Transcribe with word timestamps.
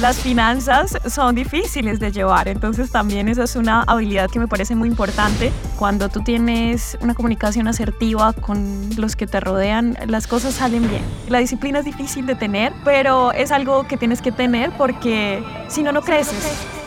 las 0.00 0.18
finanzas 0.18 0.98
son 1.08 1.34
difíciles 1.34 2.00
de 2.00 2.10
llevar, 2.10 2.48
entonces 2.48 2.90
también 2.90 3.28
esa 3.28 3.44
es 3.44 3.54
una 3.56 3.82
habilidad 3.82 4.28
que 4.30 4.38
me 4.38 4.48
parece 4.48 4.74
muy 4.74 4.88
importante. 4.88 5.52
Cuando 5.78 6.08
tú 6.08 6.20
tienes 6.22 6.98
una 7.00 7.14
comunicación 7.14 7.68
asertiva 7.68 8.32
con 8.32 8.90
los 8.96 9.14
que 9.16 9.26
te 9.26 9.40
rodean, 9.40 9.96
las 10.06 10.26
cosas 10.26 10.54
salen 10.54 10.88
bien. 10.88 11.02
La 11.28 11.38
disciplina 11.38 11.78
es 11.78 11.84
difícil 11.84 12.26
de 12.26 12.34
tener, 12.34 12.72
pero 12.84 13.32
es 13.32 13.52
algo 13.52 13.86
que 13.86 13.96
tienes 13.96 14.20
que 14.20 14.32
tener 14.32 14.72
porque 14.76 15.44
si 15.68 15.82
no, 15.82 15.92
no 15.92 16.02
creces. 16.02 16.83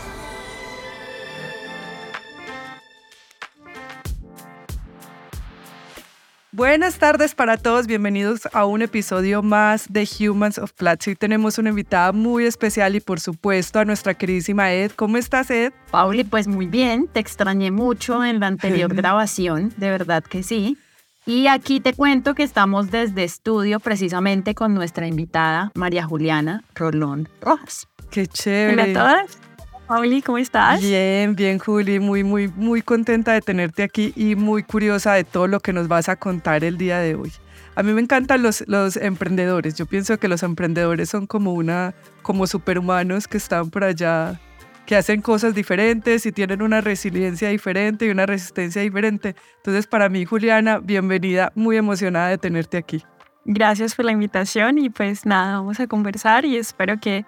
Buenas 6.58 6.98
tardes 6.98 7.36
para 7.36 7.58
todos, 7.58 7.86
bienvenidos 7.86 8.50
a 8.52 8.66
un 8.66 8.82
episodio 8.82 9.44
más 9.44 9.94
de 9.94 10.10
Humans 10.20 10.58
of 10.58 10.74
Platzi. 10.74 11.14
Tenemos 11.14 11.60
una 11.60 11.70
invitada 11.70 12.12
muy 12.14 12.46
especial 12.46 12.96
y 12.96 13.00
por 13.00 13.20
supuesto 13.20 13.78
a 13.78 13.86
nuestra 13.86 14.16
queridísima 14.16 14.74
Ed. 14.74 14.92
¿Cómo 14.96 15.18
estás, 15.18 15.52
Ed? 15.52 15.72
Pauli, 15.92 16.24
pues 16.24 16.48
muy 16.48 16.66
bien, 16.66 17.08
te 17.10 17.20
extrañé 17.20 17.70
mucho 17.70 18.26
en 18.26 18.40
la 18.40 18.48
anterior 18.48 18.92
grabación, 18.96 19.72
de 19.78 19.92
verdad 19.92 20.24
que 20.24 20.42
sí. 20.42 20.80
Y 21.28 21.46
aquí 21.46 21.80
te 21.80 21.94
cuento 21.94 22.34
que 22.34 22.42
estamos 22.42 22.90
desde 22.90 23.24
estudio 23.24 23.80
precisamente 23.80 24.56
con 24.56 24.74
nuestra 24.74 25.06
invitada 25.06 25.72
María 25.76 26.06
Juliana 26.06 26.64
Rolón 26.74 27.30
Rojas. 27.40 27.88
Qué 28.10 28.26
chévere. 28.26 28.74
Hola 28.74 28.84
a 28.84 28.94
todas. 28.94 29.47
Pauli, 29.88 30.22
¿cómo 30.22 30.38
estás? 30.38 30.82
Bien, 30.82 31.34
bien, 31.36 31.60
Juli. 31.60 32.00
Muy, 32.00 32.24
muy, 32.24 32.50
muy 32.50 32.82
contenta 32.82 33.32
de 33.32 33.42
tenerte 33.42 33.84
aquí 33.84 34.12
y 34.18 34.36
muy 34.36 34.64
curiosa 34.64 35.14
de 35.14 35.24
todo 35.24 35.48
lo 35.48 35.62
que 35.62 35.72
nos 35.72 35.88
vas 35.88 36.10
a 36.10 36.18
contar 36.18 36.66
el 36.66 36.78
día 36.78 37.00
de 37.00 37.16
hoy. 37.16 37.32
A 37.76 37.84
mí 37.84 37.94
me 37.94 38.02
encantan 38.02 38.44
los, 38.44 38.66
los 38.68 38.98
emprendedores. 38.98 39.76
Yo 39.76 39.86
pienso 39.86 40.18
que 40.18 40.28
los 40.28 40.44
emprendedores 40.44 41.10
son 41.10 41.26
como 41.26 41.54
una, 41.54 41.96
como 42.22 42.48
superhumanos 42.48 43.30
que 43.30 43.38
están 43.38 43.70
por 43.70 43.86
allá, 43.86 44.42
que 44.86 44.98
hacen 44.98 45.22
cosas 45.22 45.56
diferentes 45.56 46.26
y 46.26 46.34
tienen 46.34 46.62
una 46.62 46.82
resiliencia 46.82 47.48
diferente 47.48 48.08
y 48.08 48.10
una 48.10 48.26
resistencia 48.26 48.82
diferente. 48.82 49.36
Entonces, 49.58 49.88
para 49.88 50.10
mí, 50.10 50.26
Juliana, 50.26 50.80
bienvenida, 50.80 51.54
muy 51.56 51.78
emocionada 51.78 52.28
de 52.28 52.38
tenerte 52.38 52.76
aquí. 52.76 53.04
Gracias 53.46 53.96
por 53.96 54.04
la 54.04 54.12
invitación 54.12 54.80
y 54.80 54.90
pues 54.90 55.26
nada, 55.26 55.58
vamos 55.58 55.80
a 55.80 55.88
conversar 55.88 56.44
y 56.44 56.58
espero 56.58 57.00
que 57.00 57.26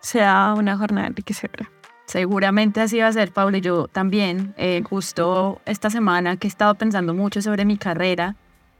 sea 0.00 0.54
una 0.58 0.76
jornada 0.76 1.06
enriquecedora. 1.06 1.70
Seguramente 2.12 2.82
así 2.82 2.98
va 2.98 3.06
a 3.06 3.12
ser, 3.12 3.32
Paula. 3.32 3.56
Yo 3.56 3.88
también, 3.88 4.52
eh, 4.58 4.82
justo 4.84 5.62
esta 5.64 5.88
semana 5.88 6.36
que 6.36 6.46
he 6.46 6.50
estado 6.50 6.74
pensando 6.74 7.14
mucho 7.14 7.40
sobre 7.40 7.64
mi 7.64 7.78
carrera, 7.78 8.36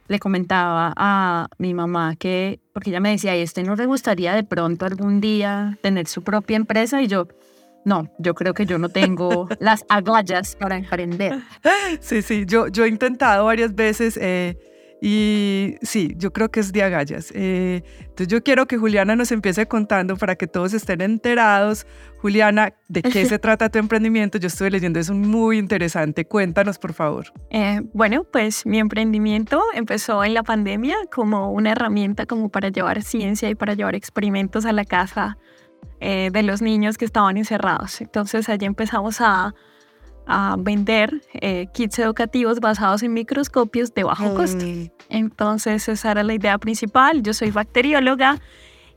le 0.07 0.19
comentaba 0.19 0.93
a 0.95 1.49
mi 1.57 1.73
mamá 1.73 2.15
que, 2.17 2.61
porque 2.75 2.91
ella 2.91 3.01
me 3.01 3.09
decía, 3.09 3.35
¿y 3.35 3.41
este 3.41 3.63
no 3.63 3.75
le 3.75 3.87
gustaría 3.87 4.35
de 4.35 4.45
pronto 4.45 4.85
algún 4.85 5.23
día 5.23 5.79
tener 5.81 6.09
su 6.09 6.23
propia 6.23 6.59
empresa? 6.59 7.01
Y 7.01 7.07
yo, 7.07 7.27
no, 7.87 8.11
yo 8.19 8.35
creo 8.35 8.53
que 8.53 8.67
yo 8.67 8.77
no 8.77 8.91
tengo 8.91 9.49
las 9.61 9.87
agallas 9.89 10.55
para 10.55 10.77
emprender. 10.77 11.41
Sí, 12.01 12.21
sí, 12.21 12.45
yo, 12.45 12.69
yo 12.69 12.85
he 12.85 12.89
intentado 12.89 13.47
varias 13.47 13.75
veces. 13.75 14.19
Eh, 14.21 14.59
y 15.05 15.79
sí, 15.83 16.15
yo 16.17 16.33
creo 16.33 16.53
que 16.53 16.61
es 16.61 16.73
de 16.73 16.85
agallas. 16.85 17.33
Eh, 17.35 17.83
entonces 18.03 18.29
yo 18.29 18.41
quiero 18.45 18.67
que 18.67 18.79
Juliana 18.79 19.17
nos 19.17 19.33
empiece 19.33 19.67
contando 19.67 20.17
para 20.17 20.37
que 20.37 20.47
todos 20.47 20.75
estén 20.75 21.01
enterados. 21.01 21.89
Juliana, 22.19 22.75
¿de 22.87 23.03
qué 23.03 23.27
se 23.27 23.41
trata 23.41 23.69
tu 23.69 23.81
emprendimiento? 23.81 24.39
Yo 24.39 24.47
estuve 24.47 24.71
leyendo, 24.71 25.01
es 25.01 25.11
muy 25.11 25.59
interesante. 25.59 26.25
Cuéntanos, 26.25 26.79
por 26.79 26.93
favor. 26.93 27.33
Eh, 27.51 27.81
bueno, 27.93 28.23
pues 28.23 28.65
mi 28.65 28.79
emprendimiento 28.79 29.61
empezó 29.75 30.23
en 30.23 30.35
la 30.35 30.45
pandemia 30.45 30.95
como 31.13 31.51
una 31.51 31.73
herramienta 31.73 32.25
como 32.25 32.49
para 32.49 32.69
llevar 32.69 33.03
ciencia 33.03 33.51
y 33.51 33.57
para 33.57 33.75
llevar 33.75 33.97
experimentos 33.97 34.67
a 34.67 34.73
la 34.73 34.85
casa 34.85 35.37
eh, 35.99 36.31
de 36.33 36.45
los 36.45 36.63
niños 36.63 36.97
que 36.97 37.07
estaban 37.07 37.37
encerrados. 37.39 38.01
Entonces 38.01 38.49
allí 38.49 38.67
empezamos 38.67 39.21
a 39.21 39.53
a 40.27 40.57
vender 40.59 41.23
eh, 41.35 41.67
kits 41.73 41.99
educativos 41.99 42.61
basados 42.61 43.03
en 43.03 43.13
microscopios 43.13 43.93
de 43.95 44.05
bajo 44.05 44.35
costo. 44.35 44.65
Entonces 45.09 45.89
esa 45.89 46.13
era 46.13 46.23
la 46.23 46.35
idea 46.35 46.59
principal. 46.59 47.23
Yo 47.23 47.35
soy 47.35 47.51
bacterióloga 47.51 48.39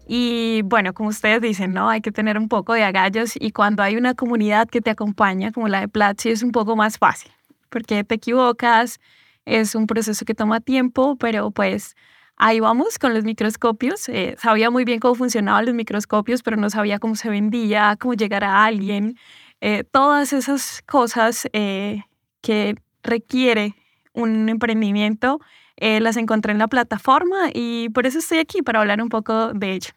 y 0.08 0.62
bueno, 0.64 0.94
como 0.94 1.10
ustedes 1.10 1.42
dicen, 1.42 1.74
¿no? 1.74 1.90
Hay 1.90 2.02
que 2.02 2.12
tener 2.12 2.38
un 2.38 2.48
poco 2.48 2.74
de 2.74 2.84
agallos 2.84 3.34
y 3.40 3.52
cuando 3.52 3.82
hay 3.82 3.96
una 3.98 4.14
comunidad 4.14 4.68
que 4.68 4.82
te 4.82 4.92
acompaña, 4.92 5.52
como 5.52 5.68
la 5.68 5.82
de 5.82 5.88
Platzi, 5.88 6.30
es 6.30 6.44
un 6.44 6.52
poco 6.52 6.76
más 6.76 6.98
fácil, 6.98 7.32
porque 7.70 8.04
te 8.04 8.16
equivocas, 8.16 9.00
es 9.46 9.74
un 9.74 9.88
proceso 9.88 10.24
que 10.26 10.36
toma 10.36 10.60
tiempo, 10.60 11.16
pero 11.16 11.50
pues 11.50 11.96
ahí 12.38 12.60
vamos 12.60 13.00
con 13.00 13.14
los 13.14 13.24
microscopios. 13.24 14.08
Eh, 14.10 14.36
sabía 14.40 14.70
muy 14.70 14.86
bien 14.86 15.00
cómo 15.00 15.16
funcionaban 15.16 15.66
los 15.66 15.74
microscopios, 15.74 16.44
pero 16.44 16.58
no 16.58 16.70
sabía 16.70 17.00
cómo 17.00 17.16
se 17.16 17.30
vendía, 17.30 17.98
cómo 18.00 18.14
llegar 18.14 18.44
a 18.44 18.64
alguien. 18.64 19.18
Eh, 19.62 19.84
todas 19.84 20.34
esas 20.34 20.82
cosas 20.86 21.48
eh, 21.54 22.04
que 22.42 22.76
requiere 23.04 23.76
un 24.14 24.50
emprendimiento, 24.50 25.40
eh, 25.78 26.00
las 26.00 26.18
encontré 26.18 26.52
en 26.52 26.60
la 26.60 26.68
plataforma 26.68 27.50
y 27.54 27.90
por 27.90 28.06
eso 28.06 28.20
estoy 28.20 28.40
aquí 28.40 28.62
para 28.62 28.80
hablar 28.80 29.02
un 29.02 29.10
poco 29.10 29.54
de 29.54 29.74
ello. 29.74 29.90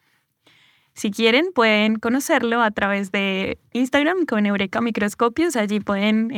Si 0.94 1.10
quieren, 1.10 1.52
pueden 1.54 1.96
conocerlo 1.96 2.60
a 2.60 2.70
través 2.72 3.12
de 3.12 3.58
Instagram 3.72 4.26
con 4.26 4.46
Eureka 4.46 4.80
Microscopios. 4.80 5.54
Allí 5.54 5.78
pueden 5.78 6.32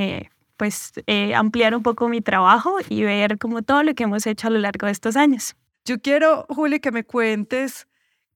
pues, 0.59 0.93
ampliar 1.35 1.75
un 1.75 1.83
poco 1.83 2.11
mi 2.11 2.21
trabajo 2.21 2.77
y 2.91 3.03
ver 3.03 3.39
como 3.39 3.63
todo 3.63 3.83
lo 3.83 3.95
que 3.95 4.03
hemos 4.03 4.27
hecho 4.27 4.49
a 4.49 4.51
lo 4.51 4.59
largo 4.59 4.85
de 4.85 4.93
estos 4.93 5.17
años. 5.17 5.57
Yo 5.87 5.99
quiero, 5.99 6.45
Juli, 6.51 6.79
que 6.81 6.93
me 6.93 7.05
cuentes 7.05 7.87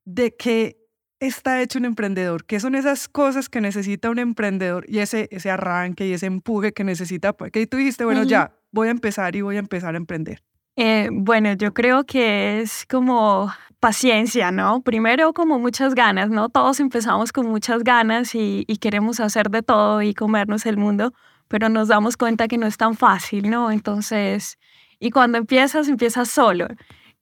de 0.06 0.34
qué 0.34 0.78
está 1.27 1.61
hecho 1.61 1.79
un 1.79 1.85
emprendedor? 1.85 2.45
¿Qué 2.45 2.61
son 2.61 2.75
esas 2.75 3.09
cosas 3.09 3.49
que 3.49 3.61
necesita 3.61 4.11
un 4.11 4.19
emprendedor 4.19 4.85
y 4.89 4.99
ese, 4.99 5.29
ese 5.31 5.51
arranque 5.51 6.07
y 6.07 6.12
ese 6.12 6.27
empuje 6.27 6.73
que 6.73 6.85
necesita? 6.85 7.33
Pues, 7.33 7.51
que 7.53 7.67
tú 7.67 7.77
dijiste, 7.77 8.05
bueno, 8.05 8.23
ya, 8.25 8.53
voy 8.71 8.89
a 8.89 8.91
empezar 8.91 9.37
y 9.37 9.41
voy 9.41 9.57
a 9.57 9.61
empezar 9.61 9.95
a 9.95 9.97
emprender. 9.97 10.43
Eh, 10.77 11.09
bueno, 11.12 11.53
yo 11.53 11.73
creo 11.73 12.05
que 12.05 12.61
es 12.61 12.85
como 12.87 13.53
paciencia, 13.79 14.51
¿no? 14.51 14.83
Primero 14.83 15.33
como 15.33 15.59
muchas 15.59 15.95
ganas, 15.95 16.31
¿no? 16.31 16.49
Todos 16.49 16.81
empezamos 16.81 17.33
con 17.33 17.47
muchas 17.47 17.85
ganas 17.85 18.35
y, 18.35 18.65
y, 18.67 18.79
queremos 18.79 19.21
hacer 19.21 19.51
de 19.51 19.62
todo 19.62 20.03
y 20.03 20.15
comernos 20.15 20.67
el 20.67 20.77
mundo, 20.77 21.12
pero 21.49 21.69
nos 21.69 21.89
damos 21.89 22.17
cuenta 22.17 22.49
que 22.49 22.59
no 22.59 22.67
es 22.67 22.77
tan 22.77 22.97
fácil, 22.97 23.51
¿no? 23.51 23.71
Entonces, 23.71 24.59
y 24.99 25.11
cuando 25.11 25.39
empiezas, 25.39 25.87
empiezas 25.89 26.29
solo. 26.29 26.67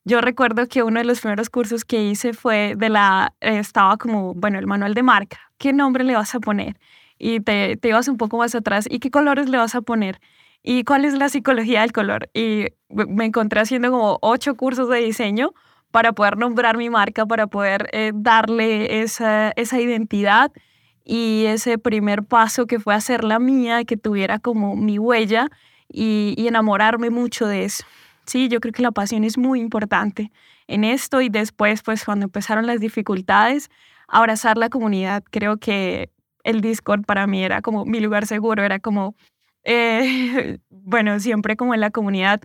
Yo 0.04 0.20
recuerdo 0.20 0.66
que 0.66 0.82
uno 0.82 0.98
de 0.98 1.04
los 1.04 1.20
primeros 1.20 1.48
cursos 1.48 1.84
que 1.84 2.02
hice 2.02 2.32
fue 2.32 2.74
de 2.76 2.88
la, 2.88 3.34
eh, 3.40 3.58
estaba 3.58 3.96
como, 3.96 4.34
bueno, 4.34 4.58
el 4.58 4.66
manual 4.66 4.94
de 4.94 5.02
marca. 5.04 5.38
¿Qué 5.58 5.72
nombre 5.72 6.02
le 6.02 6.14
vas 6.14 6.34
a 6.34 6.40
poner? 6.40 6.76
Y 7.18 7.38
te, 7.40 7.76
te 7.76 7.88
ibas 7.88 8.08
un 8.08 8.16
poco 8.16 8.36
más 8.38 8.54
atrás. 8.56 8.86
¿Y 8.90 8.98
qué 8.98 9.10
colores 9.12 9.48
le 9.48 9.58
vas 9.58 9.76
a 9.76 9.80
poner? 9.80 10.20
¿Y 10.64 10.82
cuál 10.84 11.04
es 11.04 11.14
la 11.14 11.28
psicología 11.28 11.82
del 11.82 11.92
color? 11.92 12.28
Y 12.34 12.66
me 12.88 13.26
encontré 13.26 13.60
haciendo 13.60 13.92
como 13.92 14.18
ocho 14.22 14.56
cursos 14.56 14.88
de 14.88 14.98
diseño 14.98 15.54
para 15.92 16.12
poder 16.12 16.36
nombrar 16.36 16.76
mi 16.76 16.90
marca, 16.90 17.24
para 17.26 17.46
poder 17.46 17.88
eh, 17.92 18.10
darle 18.12 19.02
esa, 19.02 19.52
esa 19.54 19.80
identidad 19.80 20.50
y 21.04 21.44
ese 21.46 21.78
primer 21.78 22.24
paso 22.24 22.66
que 22.66 22.80
fue 22.80 22.94
hacerla 22.94 23.38
mía, 23.38 23.84
que 23.84 23.96
tuviera 23.96 24.40
como 24.40 24.74
mi 24.74 24.98
huella 24.98 25.48
y, 25.88 26.34
y 26.36 26.48
enamorarme 26.48 27.10
mucho 27.10 27.46
de 27.46 27.64
eso. 27.64 27.84
Sí, 28.26 28.48
yo 28.48 28.60
creo 28.60 28.72
que 28.72 28.82
la 28.82 28.92
pasión 28.92 29.24
es 29.24 29.36
muy 29.36 29.60
importante 29.60 30.30
en 30.68 30.84
esto 30.84 31.20
y 31.20 31.28
después, 31.28 31.82
pues 31.82 32.04
cuando 32.04 32.24
empezaron 32.24 32.66
las 32.66 32.80
dificultades, 32.80 33.70
abrazar 34.08 34.58
la 34.58 34.68
comunidad. 34.68 35.24
Creo 35.30 35.58
que 35.58 36.10
el 36.44 36.60
Discord 36.60 37.04
para 37.04 37.26
mí 37.26 37.42
era 37.44 37.62
como 37.62 37.84
mi 37.84 38.00
lugar 38.00 38.26
seguro, 38.26 38.62
era 38.62 38.78
como, 38.78 39.16
eh, 39.64 40.58
bueno, 40.70 41.18
siempre 41.20 41.56
como 41.56 41.74
en 41.74 41.80
la 41.80 41.90
comunidad. 41.90 42.40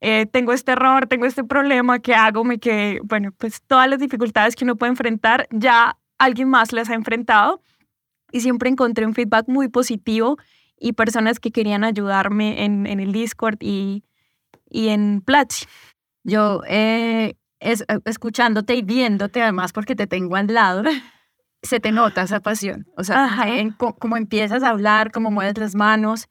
Eh, 0.00 0.26
tengo 0.26 0.52
este 0.52 0.72
error, 0.72 1.06
tengo 1.06 1.26
este 1.26 1.44
problema, 1.44 2.00
¿qué 2.00 2.14
hago? 2.14 2.44
Me 2.44 2.58
que, 2.58 3.00
bueno, 3.04 3.30
pues 3.38 3.62
todas 3.62 3.88
las 3.88 4.00
dificultades 4.00 4.56
que 4.56 4.64
uno 4.64 4.76
puede 4.76 4.90
enfrentar, 4.90 5.46
ya 5.50 5.96
alguien 6.18 6.48
más 6.48 6.72
las 6.72 6.90
ha 6.90 6.94
enfrentado 6.94 7.62
y 8.32 8.40
siempre 8.40 8.68
encontré 8.68 9.06
un 9.06 9.14
feedback 9.14 9.48
muy 9.48 9.68
positivo 9.68 10.38
y 10.78 10.94
personas 10.94 11.38
que 11.40 11.52
querían 11.52 11.84
ayudarme 11.84 12.64
en, 12.64 12.86
en 12.86 12.98
el 13.00 13.12
Discord 13.12 13.58
y, 13.60 14.02
y 14.72 14.88
en 14.88 15.20
Platzi. 15.20 15.66
Yo, 16.24 16.62
eh, 16.66 17.34
es, 17.60 17.82
eh, 17.82 17.98
escuchándote 18.04 18.74
y 18.74 18.82
viéndote, 18.82 19.42
además 19.42 19.72
porque 19.72 19.94
te 19.94 20.06
tengo 20.06 20.36
al 20.36 20.46
lado, 20.48 20.82
se 21.62 21.80
te 21.80 21.92
nota 21.92 22.22
esa 22.22 22.40
pasión. 22.40 22.86
O 22.96 23.04
sea, 23.04 23.30
como 23.98 24.16
empiezas 24.16 24.62
a 24.62 24.70
hablar, 24.70 25.12
cómo 25.12 25.30
mueves 25.30 25.58
las 25.58 25.74
manos. 25.74 26.28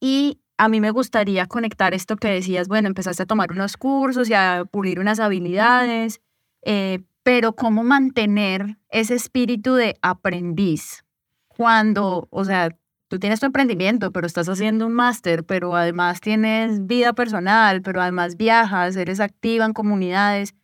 Y 0.00 0.40
a 0.58 0.68
mí 0.68 0.80
me 0.80 0.90
gustaría 0.90 1.46
conectar 1.46 1.94
esto 1.94 2.16
que 2.16 2.28
decías, 2.28 2.68
bueno, 2.68 2.88
empezaste 2.88 3.22
a 3.22 3.26
tomar 3.26 3.52
unos 3.52 3.76
cursos 3.76 4.28
y 4.28 4.34
a 4.34 4.64
pulir 4.70 5.00
unas 5.00 5.20
habilidades, 5.20 6.20
eh, 6.62 7.04
pero 7.22 7.54
cómo 7.54 7.82
mantener 7.82 8.78
ese 8.88 9.14
espíritu 9.14 9.74
de 9.74 9.96
aprendiz 10.02 11.04
cuando, 11.48 12.28
o 12.30 12.44
sea, 12.44 12.76
tú 13.08 13.18
tienes 13.18 13.40
tu 13.40 13.46
emprendimiento, 13.46 14.12
pero 14.12 14.26
estás 14.26 14.48
haciendo 14.48 14.86
un 14.86 14.92
máster, 14.92 15.44
pero 15.44 15.74
además 15.74 16.20
tienes 16.20 16.86
vida 16.86 17.12
personal, 17.12 17.82
pero 17.82 18.00
además 18.00 18.36
viajas, 18.36 18.96
eres 18.96 19.20
activa 19.20 19.64
en 19.64 19.72
comunidades. 19.72 20.54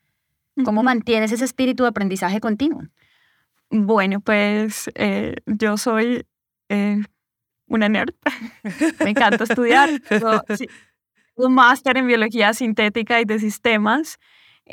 ¿Cómo 0.65 0.83
mantienes 0.83 1.33
ese 1.33 1.45
espíritu 1.45 1.85
de 1.85 1.91
aprendizaje 1.91 2.41
continuo? 2.41 2.83
Bueno, 3.71 4.21
pues 4.21 4.91
eh, 4.95 5.37
yo 5.47 5.79
soy 5.79 6.27
eh, 6.69 7.03
una 7.67 7.89
nerd. 7.89 8.15
Me 9.05 9.11
encanta 9.11 9.45
estudiar. 9.45 9.91
un 11.35 11.55
máster 11.55 11.97
en 11.97 12.07
biología 12.07 12.53
sintética 12.53 13.21
y 13.21 13.25
de 13.25 13.39
sistemas. 13.39 14.19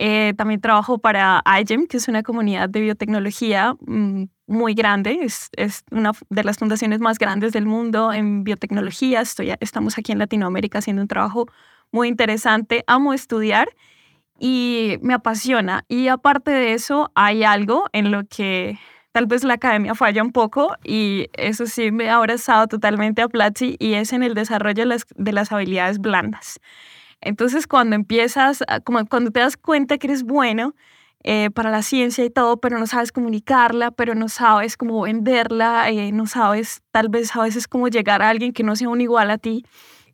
Eh, 0.01 0.33
también 0.37 0.61
trabajo 0.61 0.97
para 0.97 1.43
IGEM, 1.45 1.85
que 1.85 1.97
es 1.97 2.07
una 2.07 2.23
comunidad 2.23 2.69
de 2.69 2.79
biotecnología 2.79 3.75
mm, 3.81 4.27
muy 4.47 4.73
grande. 4.73 5.19
Es, 5.23 5.49
es, 5.57 5.83
una 5.91 6.13
de 6.29 6.43
las 6.45 6.57
fundaciones 6.57 7.01
más 7.01 7.19
grandes 7.19 7.51
del 7.51 7.65
mundo 7.65 8.13
en 8.13 8.45
biotecnología. 8.45 9.19
Estoy, 9.19 9.53
estamos 9.59 9.97
aquí 9.97 10.13
en 10.13 10.19
Latinoamérica 10.19 10.79
haciendo 10.79 11.01
un 11.01 11.09
trabajo 11.09 11.47
muy 11.91 12.07
interesante. 12.07 12.85
Amo 12.87 13.13
estudiar 13.13 13.67
y 14.39 14.99
me 15.01 15.13
apasiona. 15.13 15.83
Y 15.89 16.07
aparte 16.07 16.51
de 16.51 16.71
eso, 16.75 17.11
hay 17.13 17.43
algo 17.43 17.83
en 17.91 18.11
lo 18.11 18.25
que 18.25 18.79
tal 19.11 19.25
vez 19.25 19.43
la 19.43 19.55
academia 19.55 19.95
falla 19.95 20.23
un 20.23 20.31
poco 20.31 20.77
y 20.81 21.27
eso 21.33 21.65
sí 21.65 21.91
me 21.91 22.09
ha 22.09 22.15
abrazado 22.15 22.67
totalmente 22.67 23.21
a 23.21 23.27
Platzi 23.27 23.75
y 23.79 23.95
es 23.95 24.13
en 24.13 24.23
el 24.23 24.33
desarrollo 24.33 24.83
de 24.83 24.85
las, 24.85 25.05
de 25.13 25.33
las 25.33 25.51
habilidades 25.51 25.99
blandas. 25.99 26.61
Entonces, 27.21 27.68
cuando 27.68 27.95
empiezas, 27.95 28.63
como 28.83 29.06
cuando 29.06 29.31
te 29.31 29.39
das 29.39 29.57
cuenta 29.57 29.98
que 29.98 30.07
eres 30.07 30.24
bueno 30.24 30.75
eh, 31.24 31.50
para 31.51 31.69
la 31.69 31.81
ciencia 31.81 32.24
y 32.24 32.30
todo, 32.30 32.57
pero 32.57 32.80
no 32.80 32.88
sabes 32.88 33.12
comunicarla, 33.12 33.92
pero 33.92 34.16
no 34.16 34.30
sabes 34.30 34.77
cómo 34.77 35.01
venderla, 35.01 35.89
eh, 35.89 36.12
no 36.13 36.27
sabes 36.27 36.81
tal 36.92 37.10
vez 37.10 37.36
a 37.36 37.44
veces 37.44 37.68
cómo 37.68 37.89
llegar 37.89 38.21
a 38.21 38.30
alguien 38.30 38.54
que 38.54 38.63
no 38.63 38.75
sea 38.75 38.89
un 38.89 39.01
igual 39.01 39.30
a 39.31 39.38
ti, 39.38 39.66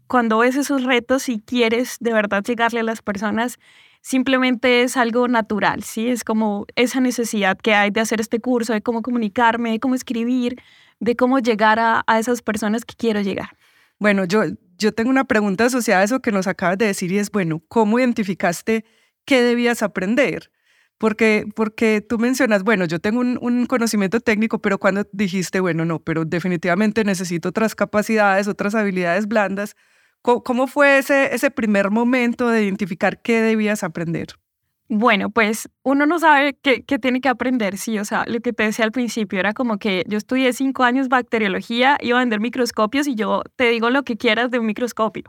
cuando 0.08 0.40
ves 0.40 0.56
esos 0.56 0.84
retos 0.84 1.30
y 1.30 1.40
quieres 1.40 1.98
de 2.00 2.14
verdad 2.14 2.44
llegarle 2.44 2.80
a 2.80 2.84
las 2.84 3.02
personas, 3.02 3.60
simplemente 4.02 4.84
es 4.84 4.98
algo 4.98 5.28
natural, 5.28 5.84
¿sí? 5.84 6.10
Es 6.10 6.24
como 6.24 6.66
esa 6.76 7.00
necesidad 7.00 7.58
que 7.58 7.74
hay 7.74 7.90
de 7.90 8.02
hacer 8.02 8.22
este 8.22 8.40
curso, 8.40 8.74
de 8.74 8.82
cómo 8.82 9.02
comunicarme, 9.02 9.72
de 9.72 9.80
cómo 9.80 9.96
escribir, 9.96 10.62
de 11.00 11.16
cómo 11.16 11.40
llegar 11.40 11.80
a, 11.80 12.04
esas 12.20 12.42
personas 12.42 12.86
que 12.86 12.96
quiero 12.96 13.22
llegar. 13.22 13.58
Bueno, 13.98 14.26
yo, 14.26 14.44
yo 14.78 14.94
tengo 14.94 15.10
una 15.10 15.26
pregunta 15.26 15.66
asociada 15.66 16.02
a 16.02 16.04
eso 16.06 16.22
que 16.22 16.32
nos 16.32 16.48
acabas 16.48 16.78
de 16.78 16.86
decir 16.88 17.12
y 17.12 17.20
es, 17.20 17.32
bueno, 17.32 17.62
¿cómo 17.68 18.00
identificaste 18.00 18.86
qué 19.26 19.42
debías 19.42 19.84
aprender? 19.84 20.52
Porque, 20.98 21.46
porque 21.56 22.02
tú 22.02 22.20
mencionas, 22.20 22.64
bueno, 22.64 22.86
yo 22.86 23.00
tengo 23.00 23.20
un, 23.20 23.38
un, 23.42 23.66
conocimiento 23.66 24.22
técnico, 24.22 24.60
pero 24.60 24.78
cuando 24.80 25.06
dijiste, 25.12 25.60
bueno, 25.60 25.84
no, 25.86 26.00
pero 26.00 26.24
definitivamente 26.26 27.04
necesito 27.04 27.50
otras 27.50 27.76
capacidades, 27.76 28.48
otras 28.48 28.76
habilidades 28.76 29.28
blandas, 29.28 29.76
¿Cómo 30.26 30.66
fue 30.66 30.98
ese, 30.98 31.36
ese 31.36 31.52
primer 31.52 31.92
momento 31.92 32.50
de 32.50 32.64
identificar 32.64 33.22
qué 33.22 33.42
debías 33.42 33.84
aprender? 33.84 34.30
Bueno, 34.88 35.32
pues 35.32 35.68
uno 35.82 36.06
no 36.06 36.20
sabe 36.20 36.56
qué, 36.62 36.84
qué, 36.84 37.00
tiene 37.00 37.20
que 37.20 37.28
aprender, 37.30 37.78
sí, 37.78 37.98
o 37.98 38.06
sea, 38.06 38.24
lo 38.28 38.40
que 38.42 38.54
te 38.54 38.64
decía 38.64 38.86
al 38.86 38.92
principio 38.92 39.40
era 39.40 39.54
como 39.54 39.80
que 39.80 40.04
yo 40.08 40.18
estudié 40.18 40.54
cinco 40.54 40.84
años 40.84 41.10
bacteriología, 41.10 41.98
iba 42.02 42.20
a 42.20 42.22
vender 42.22 42.40
microscopios 42.40 43.08
y 43.08 43.16
yo 43.16 43.42
te 43.56 43.70
digo 43.70 43.90
lo 43.90 44.04
que 44.04 44.16
quieras 44.16 44.52
de 44.52 44.60
un 44.60 44.68
microscopio, 44.68 45.24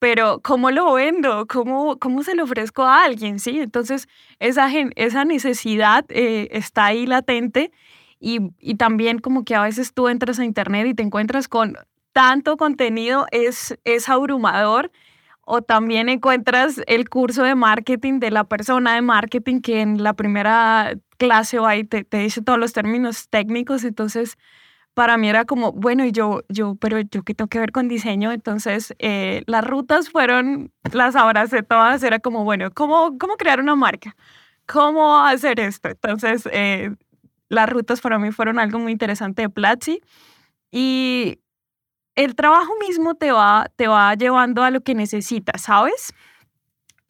pero 0.00 0.40
¿cómo 0.42 0.70
lo 0.72 0.94
vendo? 0.94 1.46
¿Cómo, 1.46 1.98
cómo 2.00 2.24
se 2.24 2.34
lo 2.34 2.44
ofrezco 2.44 2.82
a 2.82 3.04
alguien? 3.04 3.38
Sí, 3.38 3.60
entonces 3.60 4.08
esa, 4.40 4.68
esa 4.96 5.24
necesidad 5.24 6.04
eh, 6.08 6.48
está 6.52 6.86
ahí 6.86 7.06
latente 7.06 7.70
y, 8.18 8.40
y 8.58 8.74
también 8.76 9.20
como 9.20 9.44
que 9.44 9.54
a 9.54 9.62
veces 9.62 9.94
tú 9.94 10.08
entras 10.08 10.40
a 10.40 10.44
internet 10.44 10.86
y 10.88 10.94
te 10.94 11.02
encuentras 11.04 11.48
con 11.48 11.76
tanto 12.12 12.56
contenido 12.56 13.26
es, 13.30 13.78
es 13.84 14.08
abrumador 14.08 14.90
o 15.50 15.62
también 15.62 16.08
encuentras 16.08 16.80
el 16.86 17.08
curso 17.08 17.42
de 17.42 17.56
marketing 17.56 18.20
de 18.20 18.30
la 18.30 18.44
persona 18.44 18.94
de 18.94 19.02
marketing 19.02 19.60
que 19.60 19.80
en 19.80 20.02
la 20.02 20.14
primera 20.14 20.94
clase 21.18 21.58
va 21.58 21.76
y 21.76 21.82
te, 21.82 22.04
te 22.04 22.18
dice 22.18 22.40
todos 22.40 22.58
los 22.58 22.72
términos 22.72 23.28
técnicos, 23.28 23.82
entonces 23.82 24.38
para 24.94 25.16
mí 25.16 25.28
era 25.28 25.44
como, 25.44 25.72
bueno, 25.72 26.04
y 26.04 26.12
yo, 26.12 26.42
yo, 26.48 26.76
pero 26.76 27.00
yo 27.00 27.24
qué 27.24 27.34
tengo 27.34 27.48
que 27.48 27.58
ver 27.58 27.72
con 27.72 27.88
diseño, 27.88 28.30
entonces 28.30 28.94
eh, 29.00 29.42
las 29.46 29.64
rutas 29.64 30.08
fueron, 30.10 30.72
las 30.92 31.16
abracé 31.16 31.64
todas, 31.64 32.02
era 32.04 32.20
como, 32.20 32.44
bueno, 32.44 32.70
¿cómo, 32.72 33.18
cómo 33.18 33.36
crear 33.36 33.60
una 33.60 33.74
marca? 33.74 34.14
¿Cómo 34.66 35.18
hacer 35.18 35.58
esto? 35.58 35.88
Entonces, 35.88 36.48
eh, 36.52 36.94
las 37.48 37.68
rutas 37.68 38.00
para 38.00 38.20
mí 38.20 38.30
fueron 38.30 38.60
algo 38.60 38.78
muy 38.78 38.92
interesante 38.92 39.42
de 39.42 39.48
Platzi. 39.48 40.00
Y 40.70 41.40
el 42.14 42.34
trabajo 42.34 42.72
mismo 42.80 43.14
te 43.14 43.32
va, 43.32 43.66
te 43.76 43.88
va 43.88 44.14
llevando 44.14 44.62
a 44.62 44.70
lo 44.70 44.80
que 44.80 44.94
necesitas, 44.94 45.62
¿sabes? 45.62 46.12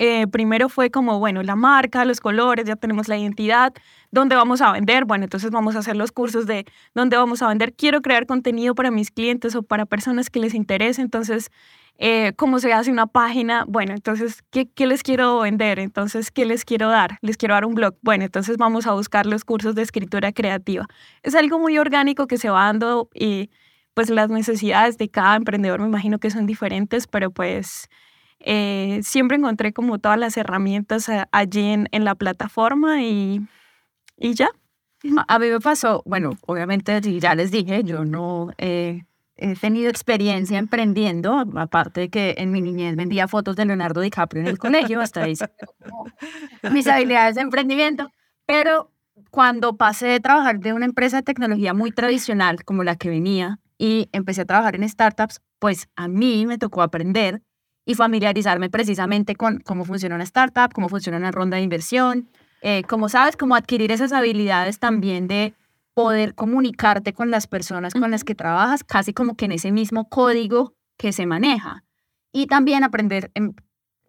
Eh, 0.03 0.27
primero 0.29 0.71
fue 0.71 0.91
como, 0.91 1.19
bueno, 1.19 1.43
la 1.43 1.57
marca, 1.57 2.07
los 2.07 2.21
colores, 2.21 2.65
ya 2.65 2.75
tenemos 2.75 3.07
la 3.07 3.19
identidad, 3.19 3.75
dónde 4.11 4.35
vamos 4.35 4.63
a 4.63 4.73
vender, 4.73 5.05
bueno, 5.05 5.25
entonces 5.25 5.51
vamos 5.51 5.77
a 5.77 5.81
hacer 5.81 5.95
los 5.95 6.11
cursos 6.11 6.47
de 6.47 6.65
dónde 6.95 7.19
vamos 7.19 7.43
a 7.43 7.49
vender, 7.49 7.75
quiero 7.75 8.01
crear 8.01 8.25
contenido 8.25 8.75
para 8.75 8.91
mis 8.91 9.11
clientes 9.11 9.55
o 9.55 9.63
para 9.63 9.85
personas 9.85 10.31
que 10.31 10.41
les 10.41 10.55
interese, 10.55 11.03
entonces, 11.03 11.51
eh, 11.99 12.33
¿cómo 12.37 12.61
se 12.61 12.73
hace 12.73 12.91
una 12.91 13.09
página? 13.09 13.67
Bueno, 13.69 13.93
entonces, 13.93 14.43
¿qué, 14.51 14.71
¿qué 14.71 14.87
les 14.87 15.03
quiero 15.03 15.41
vender? 15.41 15.79
Entonces, 15.79 16.31
¿qué 16.31 16.47
les 16.47 16.65
quiero 16.65 16.89
dar? 16.89 17.19
Les 17.21 17.37
quiero 17.37 17.53
dar 17.53 17.67
un 17.67 17.75
blog, 17.75 17.95
bueno, 18.01 18.25
entonces 18.25 18.57
vamos 18.57 18.87
a 18.87 18.93
buscar 18.93 19.27
los 19.27 19.45
cursos 19.45 19.75
de 19.75 19.83
escritura 19.83 20.33
creativa. 20.33 20.87
Es 21.23 21.35
algo 21.35 21.59
muy 21.59 21.77
orgánico 21.77 22.27
que 22.27 22.39
se 22.39 22.49
va 22.49 22.65
dando 22.65 23.11
y 23.15 23.51
pues 23.95 24.11
las 24.11 24.31
necesidades 24.31 24.99
de 24.99 25.09
cada 25.09 25.37
emprendedor 25.37 25.81
me 25.81 25.87
imagino 25.87 26.19
que 26.19 26.31
son 26.31 26.47
diferentes, 26.47 27.07
pero 27.07 27.31
pues 27.31 27.89
eh, 28.41 29.01
siempre 29.03 29.37
encontré 29.37 29.73
como 29.73 29.99
todas 29.99 30.19
las 30.19 30.37
herramientas 30.37 31.11
allí 31.31 31.67
en, 31.67 31.89
en 31.93 32.05
la 32.05 32.15
plataforma 32.15 33.03
y, 33.03 33.41
y 34.17 34.35
ya. 34.35 34.49
A 35.29 35.39
mí 35.39 35.49
me 35.49 35.61
pasó, 35.61 36.03
bueno, 36.05 36.37
obviamente 36.47 37.01
ya 37.21 37.35
les 37.35 37.51
dije, 37.51 37.83
yo 37.85 38.05
no 38.05 38.51
he 38.59 39.03
tenido 39.59 39.89
experiencia 39.89 40.59
emprendiendo, 40.59 41.47
aparte 41.57 42.03
de 42.03 42.09
que 42.11 42.35
en 42.37 42.53
mi 42.53 42.61
niñez 42.61 42.97
vendía 42.97 43.27
fotos 43.27 43.57
de 43.57 43.65
Leonardo 43.65 44.03
DiCaprio 44.03 44.43
en 44.43 44.49
el 44.49 44.59
colegio, 44.59 45.01
hasta 45.01 45.23
ahí 45.23 45.35
mis 46.71 46.87
habilidades 46.87 47.37
de 47.37 47.41
emprendimiento, 47.41 48.11
pero 48.45 48.91
cuando 49.31 49.77
pasé 49.77 50.09
de 50.09 50.21
trabajar 50.21 50.61
de 50.61 50.75
una 50.75 50.85
empresa 50.85 51.19
de 51.19 51.23
tecnología 51.23 51.73
muy 51.73 51.91
tradicional 51.93 52.65
como 52.65 52.85
la 52.85 52.97
que 52.97 53.09
venía 53.09 53.59
y 53.81 54.11
empecé 54.13 54.43
a 54.43 54.45
trabajar 54.45 54.77
en 54.77 54.87
startups, 54.87 55.41
pues 55.59 55.89
a 55.97 56.07
mí 56.07 56.45
me 56.45 56.59
tocó 56.59 56.83
aprender 56.83 57.43
y 57.87 57.95
familiarizarme 57.95 58.69
precisamente 58.69 59.35
con 59.35 59.61
cómo 59.61 59.87
funciona 59.87 60.17
una 60.17 60.25
startup, 60.25 60.71
cómo 60.75 60.91
funciona 60.91 61.17
una 61.17 61.31
ronda 61.31 61.57
de 61.57 61.63
inversión, 61.63 62.29
eh, 62.61 62.83
como 62.83 63.09
sabes, 63.09 63.39
cómo 63.39 63.57
adquirir 63.57 63.91
esas 63.91 64.13
habilidades 64.13 64.79
también 64.79 65.29
de 65.29 65.55
poder 65.95 66.35
comunicarte 66.35 67.15
con 67.15 67.31
las 67.31 67.47
personas 67.47 67.95
con 67.95 68.11
las 68.11 68.23
que 68.23 68.35
trabajas, 68.35 68.85
casi 68.85 69.15
como 69.15 69.35
que 69.35 69.47
en 69.47 69.53
ese 69.53 69.73
mismo 69.73 70.11
código 70.11 70.75
que 70.99 71.13
se 71.13 71.25
maneja. 71.25 71.83
Y 72.33 72.49
también 72.49 72.85
aprender, 72.85 73.31
en, 73.33 73.57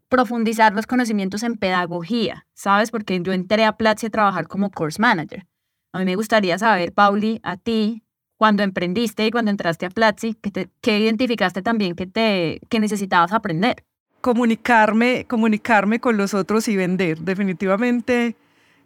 profundizar 0.10 0.74
los 0.74 0.86
conocimientos 0.86 1.44
en 1.44 1.56
pedagogía, 1.56 2.46
¿sabes? 2.54 2.92
Porque 2.92 3.22
yo 3.24 3.32
entré 3.32 3.64
a 3.64 3.78
Platzi 3.78 4.08
a 4.08 4.10
trabajar 4.10 4.50
como 4.50 4.70
course 4.70 5.02
manager. 5.02 5.48
A 5.94 6.00
mí 6.00 6.06
me 6.06 6.18
gustaría 6.18 6.58
saber, 6.58 6.92
Pauli, 6.94 7.40
a 7.42 7.56
ti, 7.56 8.04
cuando 8.42 8.64
emprendiste 8.64 9.28
y 9.28 9.30
cuando 9.30 9.52
entraste 9.52 9.86
a 9.86 9.92
Platzi, 9.92 10.36
¿qué, 10.82 10.98
identificaste 10.98 11.62
también 11.62 11.94
que, 11.94 12.08
te, 12.08 12.60
que 12.70 12.80
necesitabas 12.80 13.34
aprender? 13.34 13.84
Comunicarme, 14.20 15.26
comunicarme 15.28 16.00
con 16.00 16.18
los 16.18 16.34
otros 16.34 16.68
y 16.68 16.76
vender. 16.76 17.20
Definitivamente 17.20 18.36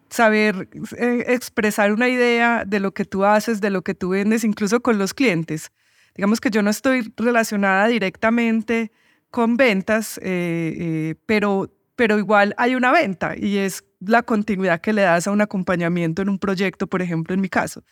saber 0.09 0.67
eh, 0.97 1.23
expresar 1.29 1.93
una 1.93 2.09
idea 2.09 2.65
de 2.65 2.81
lo 2.81 2.93
que 2.93 3.05
tú 3.05 3.23
haces, 3.23 3.61
de 3.61 3.69
lo 3.69 3.81
que 3.81 3.95
tú 3.95 4.09
vendes, 4.09 4.43
incluso 4.43 4.81
con 4.81 4.97
los 4.97 5.13
clientes. 5.13 5.71
Digamos 6.15 6.41
que 6.41 6.49
yo 6.49 6.61
no 6.61 6.69
estoy 6.69 7.13
relacionada 7.15 7.87
directamente 7.87 8.91
con 9.31 9.55
ventas, 9.55 10.17
eh, 10.17 10.75
eh, 10.77 11.15
pero, 11.25 11.71
pero 11.95 12.17
igual 12.17 12.53
hay 12.57 12.75
una 12.75 12.91
venta 12.91 13.35
y 13.37 13.59
es 13.59 13.85
la 14.01 14.21
continuidad 14.21 14.81
que 14.81 14.91
le 14.91 15.03
das 15.03 15.27
a 15.27 15.31
un 15.31 15.39
acompañamiento 15.39 16.21
en 16.21 16.27
un 16.27 16.39
proyecto, 16.39 16.87
por 16.87 17.01
ejemplo, 17.01 17.33
en 17.33 17.39
mi 17.39 17.47
caso. 17.47 17.85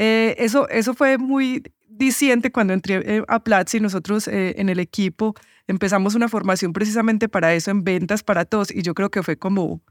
Eh, 0.00 0.36
eso, 0.38 0.68
eso 0.68 0.94
fue 0.94 1.18
muy 1.18 1.60
diciente 1.88 2.52
cuando 2.52 2.72
entré 2.72 3.02
eh, 3.04 3.24
a 3.26 3.42
Platzi. 3.42 3.80
Nosotros 3.80 4.28
eh, 4.28 4.54
en 4.56 4.68
el 4.68 4.78
equipo 4.78 5.34
empezamos 5.66 6.14
una 6.14 6.28
formación 6.28 6.72
precisamente 6.72 7.28
para 7.28 7.52
eso, 7.52 7.72
en 7.72 7.82
ventas 7.82 8.22
para 8.22 8.44
todos. 8.44 8.70
Y 8.72 8.82
yo 8.82 8.94
creo 8.94 9.10
que 9.10 9.24
fue 9.24 9.36
como, 9.36 9.82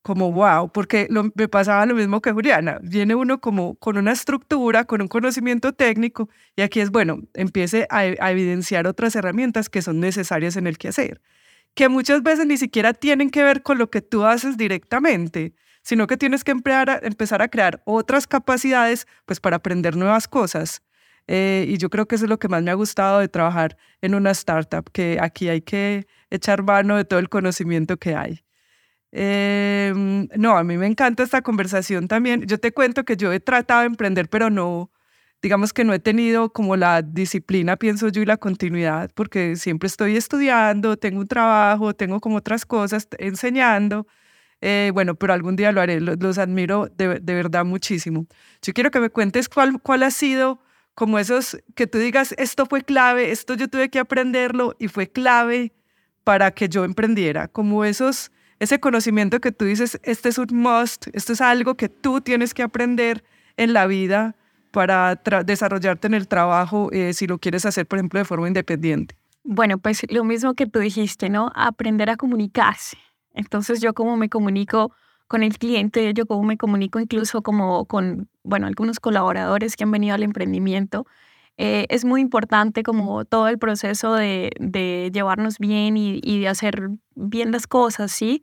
como 0.00 0.32
wow, 0.32 0.72
porque 0.72 1.06
me 1.34 1.48
pasaba 1.48 1.84
lo 1.84 1.94
mismo 1.94 2.22
que 2.22 2.32
Juliana. 2.32 2.78
Viene 2.82 3.14
uno 3.14 3.38
como 3.38 3.74
con 3.74 3.98
una 3.98 4.12
estructura, 4.12 4.86
con 4.86 5.02
un 5.02 5.08
conocimiento 5.08 5.74
técnico, 5.74 6.30
y 6.56 6.62
aquí 6.62 6.80
es, 6.80 6.90
bueno, 6.90 7.20
empiece 7.34 7.86
a 7.90 8.06
evidenciar 8.30 8.86
otras 8.86 9.16
herramientas 9.16 9.68
que 9.68 9.82
son 9.82 10.00
necesarias 10.00 10.56
en 10.56 10.66
el 10.66 10.78
quehacer, 10.78 11.20
que 11.74 11.90
muchas 11.90 12.22
veces 12.22 12.46
ni 12.46 12.56
siquiera 12.56 12.94
tienen 12.94 13.28
que 13.28 13.42
ver 13.42 13.62
con 13.62 13.76
lo 13.76 13.90
que 13.90 14.00
tú 14.00 14.24
haces 14.24 14.56
directamente, 14.56 15.52
sino 15.86 16.08
que 16.08 16.16
tienes 16.16 16.42
que 16.42 16.50
empezar 16.50 17.42
a 17.42 17.48
crear 17.48 17.80
otras 17.84 18.26
capacidades 18.26 19.06
pues 19.24 19.38
para 19.38 19.58
aprender 19.58 19.94
nuevas 19.94 20.26
cosas. 20.26 20.82
Eh, 21.28 21.64
y 21.68 21.78
yo 21.78 21.90
creo 21.90 22.08
que 22.08 22.16
eso 22.16 22.24
es 22.24 22.28
lo 22.28 22.40
que 22.40 22.48
más 22.48 22.60
me 22.64 22.72
ha 22.72 22.74
gustado 22.74 23.20
de 23.20 23.28
trabajar 23.28 23.76
en 24.00 24.16
una 24.16 24.32
startup, 24.32 24.90
que 24.90 25.18
aquí 25.20 25.48
hay 25.48 25.60
que 25.60 26.08
echar 26.28 26.64
mano 26.64 26.96
de 26.96 27.04
todo 27.04 27.20
el 27.20 27.28
conocimiento 27.28 27.98
que 27.98 28.16
hay. 28.16 28.42
Em, 29.12 30.26
no, 30.36 30.56
a 30.58 30.64
mí 30.64 30.76
me 30.76 30.86
encanta 30.88 31.22
esta 31.22 31.42
conversación 31.42 32.08
también. 32.08 32.46
Yo 32.46 32.58
te 32.58 32.72
cuento 32.72 33.04
que 33.04 33.16
yo 33.16 33.32
he 33.32 33.38
tratado 33.38 33.82
de 33.82 33.86
emprender, 33.86 34.28
pero 34.28 34.50
no, 34.50 34.90
digamos 35.40 35.72
que 35.72 35.84
no 35.84 35.94
he 35.94 36.00
tenido 36.00 36.52
como 36.52 36.74
la 36.76 37.02
disciplina, 37.02 37.76
pienso 37.76 38.08
yo, 38.08 38.22
y 38.22 38.26
la 38.26 38.38
continuidad, 38.38 39.12
porque 39.14 39.54
siempre 39.54 39.86
estoy 39.86 40.16
estudiando, 40.16 40.96
tengo 40.96 41.20
un 41.20 41.28
trabajo, 41.28 41.94
tengo 41.94 42.18
como 42.20 42.38
otras 42.38 42.66
cosas, 42.66 43.06
enseñando. 43.18 44.08
Eh, 44.60 44.90
bueno, 44.94 45.14
pero 45.14 45.32
algún 45.32 45.56
día 45.56 45.70
lo 45.72 45.80
haré, 45.80 46.00
los, 46.00 46.38
admiro 46.38 46.88
de, 46.96 47.20
de, 47.20 47.34
verdad 47.34 47.64
muchísimo. 47.64 48.26
Yo 48.62 48.72
quiero 48.72 48.90
que 48.90 49.00
me 49.00 49.10
cuentes 49.10 49.48
cuál, 49.48 49.80
cuál 49.82 50.02
ha 50.02 50.10
sido 50.10 50.60
como 50.94 51.18
esos, 51.18 51.58
que 51.74 51.86
tú 51.86 51.98
digas, 51.98 52.34
esto 52.38 52.64
fue 52.64 52.82
clave, 52.82 53.30
esto 53.30 53.54
yo 53.54 53.68
tuve 53.68 53.90
que 53.90 53.98
aprenderlo 53.98 54.74
y 54.78 54.88
fue 54.88 55.08
clave 55.08 55.72
para 56.24 56.50
que 56.50 56.70
yo 56.70 56.84
emprendiera, 56.84 57.48
como 57.48 57.84
esos, 57.84 58.32
ese 58.58 58.80
conocimiento 58.80 59.40
que 59.40 59.52
tú 59.52 59.66
dices, 59.66 60.00
este 60.02 60.30
es 60.30 60.38
un 60.38 60.48
must, 60.52 61.08
esto 61.12 61.34
es 61.34 61.42
algo 61.42 61.76
que 61.76 61.90
tú 61.90 62.22
tienes 62.22 62.54
que 62.54 62.62
aprender 62.62 63.22
en 63.58 63.74
la 63.74 63.86
vida 63.86 64.36
para 64.70 65.14
desarrollarte 65.44 66.06
en 66.06 66.14
el 66.14 66.28
trabajo 66.28 66.90
eh, 66.92 67.14
si 67.14 67.26
lo 67.26 67.38
quieres 67.38 67.64
hacer, 67.64 67.86
por 67.86 67.98
ejemplo, 67.98 68.18
de 68.18 68.24
forma 68.24 68.48
independiente? 68.48 69.16
Bueno, 69.42 69.78
pues 69.78 70.04
lo 70.10 70.24
mismo 70.24 70.54
que 70.54 70.66
tú 70.66 70.80
dijiste, 70.80 71.30
¿no? 71.30 71.50
Aprender 71.54 72.10
a 72.10 72.16
comunicarse. 72.16 72.98
Entonces 73.36 73.80
yo 73.80 73.94
como 73.94 74.16
me 74.16 74.28
comunico 74.28 74.92
con 75.28 75.42
el 75.42 75.58
cliente, 75.58 76.12
yo 76.14 76.26
como 76.26 76.42
me 76.44 76.56
comunico 76.56 77.00
incluso 77.00 77.42
como 77.42 77.84
con, 77.86 78.28
bueno, 78.44 78.66
algunos 78.66 79.00
colaboradores 79.00 79.76
que 79.76 79.84
han 79.84 79.90
venido 79.92 80.14
al 80.14 80.22
emprendimiento. 80.24 81.06
Eh, 81.58 81.86
es 81.88 82.04
muy 82.04 82.20
importante 82.20 82.82
como 82.82 83.24
todo 83.24 83.48
el 83.48 83.58
proceso 83.58 84.14
de, 84.14 84.50
de 84.60 85.10
llevarnos 85.12 85.58
bien 85.58 85.96
y, 85.96 86.20
y, 86.22 86.40
de 86.40 86.48
hacer 86.48 86.90
bien 87.14 87.50
las 87.50 87.66
cosas, 87.66 88.12
¿sí? 88.12 88.42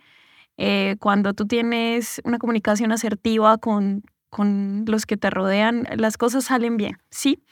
Eh, 0.57 0.97
cuando 0.99 1.33
tú 1.33 1.45
tienes 1.47 2.21
una 2.25 2.39
comunicación 2.39 2.91
asertiva 2.91 3.57
con, 3.59 4.03
con 4.29 4.85
los 4.87 5.05
que 5.05 5.17
te 5.17 5.29
rodean, 5.29 5.87
las 5.95 6.17
cosas 6.17 6.45
salen 6.45 6.77
bien, 6.77 6.97
¿sí? 7.11 7.43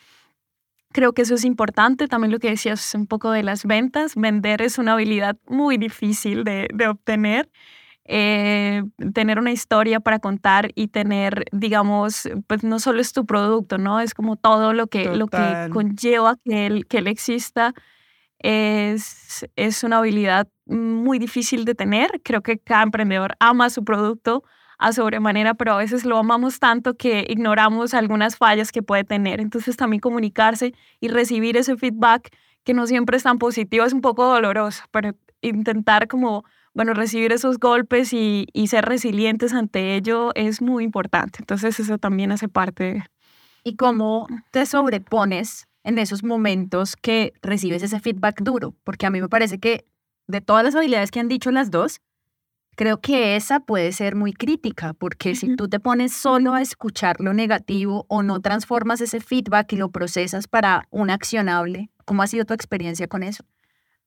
Creo 0.91 1.13
que 1.13 1.21
eso 1.23 1.35
es 1.35 1.45
importante. 1.45 2.07
También 2.07 2.31
lo 2.31 2.39
que 2.39 2.49
decías 2.49 2.93
un 2.95 3.07
poco 3.07 3.31
de 3.31 3.43
las 3.43 3.65
ventas. 3.65 4.15
Vender 4.15 4.61
es 4.61 4.77
una 4.77 4.93
habilidad 4.93 5.37
muy 5.47 5.77
difícil 5.77 6.43
de, 6.43 6.67
de 6.73 6.87
obtener. 6.87 7.49
Eh, 8.05 8.83
tener 9.13 9.39
una 9.39 9.51
historia 9.51 9.99
para 9.99 10.19
contar 10.19 10.71
y 10.75 10.87
tener, 10.87 11.45
digamos, 11.51 12.27
pues 12.47 12.63
no 12.63 12.79
solo 12.79 12.99
es 12.99 13.13
tu 13.13 13.25
producto, 13.25 13.77
¿no? 13.77 13.99
Es 13.99 14.13
como 14.13 14.35
todo 14.35 14.73
lo 14.73 14.87
que, 14.87 15.15
lo 15.15 15.27
que 15.27 15.69
conlleva 15.71 16.35
que 16.43 16.65
él, 16.65 16.87
que 16.87 16.97
él 16.97 17.07
exista. 17.07 17.73
Es, 18.39 19.47
es 19.55 19.83
una 19.83 19.99
habilidad 19.99 20.49
muy 20.65 21.19
difícil 21.19 21.63
de 21.63 21.75
tener. 21.75 22.21
Creo 22.23 22.41
que 22.41 22.57
cada 22.57 22.83
emprendedor 22.83 23.35
ama 23.39 23.69
su 23.69 23.85
producto, 23.85 24.43
a 24.81 24.93
sobremanera, 24.93 25.53
pero 25.53 25.73
a 25.73 25.77
veces 25.77 26.05
lo 26.05 26.17
amamos 26.17 26.59
tanto 26.59 26.95
que 26.95 27.25
ignoramos 27.29 27.93
algunas 27.93 28.35
fallas 28.35 28.71
que 28.71 28.81
puede 28.81 29.03
tener. 29.03 29.39
Entonces 29.39 29.77
también 29.77 30.01
comunicarse 30.01 30.73
y 30.99 31.07
recibir 31.07 31.55
ese 31.55 31.77
feedback 31.77 32.35
que 32.63 32.73
no 32.73 32.87
siempre 32.87 33.15
es 33.15 33.23
tan 33.23 33.37
positivo 33.37 33.85
es 33.85 33.93
un 33.93 34.01
poco 34.01 34.25
doloroso, 34.25 34.83
pero 34.89 35.13
intentar 35.41 36.07
como, 36.07 36.45
bueno, 36.73 36.95
recibir 36.95 37.31
esos 37.31 37.59
golpes 37.59 38.11
y, 38.11 38.47
y 38.53 38.67
ser 38.67 38.85
resilientes 38.85 39.53
ante 39.53 39.95
ello 39.95 40.31
es 40.33 40.63
muy 40.63 40.83
importante. 40.83 41.37
Entonces 41.41 41.79
eso 41.79 41.99
también 41.99 42.31
hace 42.31 42.49
parte. 42.49 43.03
¿Y 43.63 43.75
cómo 43.75 44.27
te 44.49 44.65
sobrepones 44.65 45.67
en 45.83 45.99
esos 45.99 46.23
momentos 46.23 46.95
que 46.95 47.33
recibes 47.43 47.83
ese 47.83 47.99
feedback 47.99 48.41
duro? 48.41 48.73
Porque 48.83 49.05
a 49.05 49.11
mí 49.11 49.21
me 49.21 49.29
parece 49.29 49.59
que 49.59 49.85
de 50.25 50.41
todas 50.41 50.63
las 50.63 50.73
habilidades 50.73 51.11
que 51.11 51.19
han 51.19 51.27
dicho 51.27 51.51
las 51.51 51.69
dos, 51.69 52.01
creo 52.81 52.99
que 52.99 53.35
esa 53.35 53.59
puede 53.59 53.91
ser 53.91 54.15
muy 54.15 54.33
crítica, 54.33 54.93
porque 54.93 55.35
si 55.35 55.55
tú 55.55 55.69
te 55.69 55.79
pones 55.79 56.13
solo 56.13 56.55
a 56.55 56.63
escuchar 56.63 57.17
lo 57.19 57.31
negativo 57.31 58.07
o 58.07 58.23
no 58.23 58.41
transformas 58.41 59.01
ese 59.01 59.19
feedback 59.19 59.73
y 59.73 59.75
lo 59.75 59.91
procesas 59.91 60.47
para 60.47 60.87
un 60.89 61.11
accionable, 61.11 61.91
¿cómo 62.05 62.23
ha 62.23 62.27
sido 62.27 62.43
tu 62.43 62.55
experiencia 62.55 63.07
con 63.07 63.21
eso? 63.21 63.43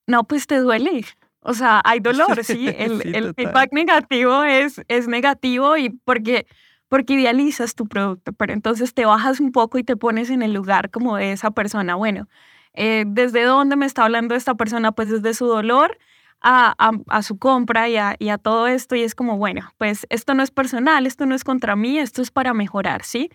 No, 0.08 0.24
pues 0.24 0.48
te 0.48 0.56
duele. 0.56 1.04
O 1.38 1.54
sea, 1.54 1.82
hay 1.84 2.00
dolor, 2.00 2.36
sí. 2.42 2.66
El, 2.66 3.32
feedback 3.36 3.68
negativo 3.70 4.42
es, 4.42 4.80
es 4.88 5.06
negativo 5.06 5.76
y 5.76 5.90
porque, 5.90 6.48
porque 6.88 7.12
idealizas 7.12 7.76
tu 7.76 7.86
producto, 7.86 8.32
pero 8.32 8.52
entonces 8.52 8.92
te 8.92 9.04
bajas 9.04 9.38
un 9.38 9.52
poco 9.52 9.78
y 9.78 9.84
te 9.84 9.96
pones 9.96 10.30
en 10.30 10.42
el 10.42 10.52
lugar 10.52 10.90
como 10.90 11.16
de 11.16 11.30
esa 11.30 11.52
persona. 11.52 11.94
Bueno, 11.94 12.26
eh, 12.72 13.04
¿desde 13.06 13.44
dónde 13.44 13.76
me 13.76 13.86
está 13.86 14.02
hablando 14.02 14.34
esta 14.34 14.56
persona? 14.56 14.90
Pues 14.90 15.10
desde 15.10 15.32
su 15.32 15.46
dolor 15.46 15.96
a, 16.44 17.22
su 17.22 17.38
compra 17.38 17.88
y 17.88 17.96
a, 17.96 18.38
todo 18.38 18.66
esto 18.66 18.94
y 18.94 19.02
es 19.02 19.14
como, 19.14 19.38
bueno, 19.38 19.72
pues 19.78 20.06
esto 20.10 20.34
no 20.34 20.42
es 20.42 20.50
personal, 20.50 21.06
esto 21.06 21.24
no 21.24 21.34
es 21.34 21.42
contra 21.42 21.74
mí, 21.74 21.98
esto 21.98 22.20
es 22.20 22.30
para 22.30 22.52
mejorar, 22.52 23.04
¿sí? 23.04 23.30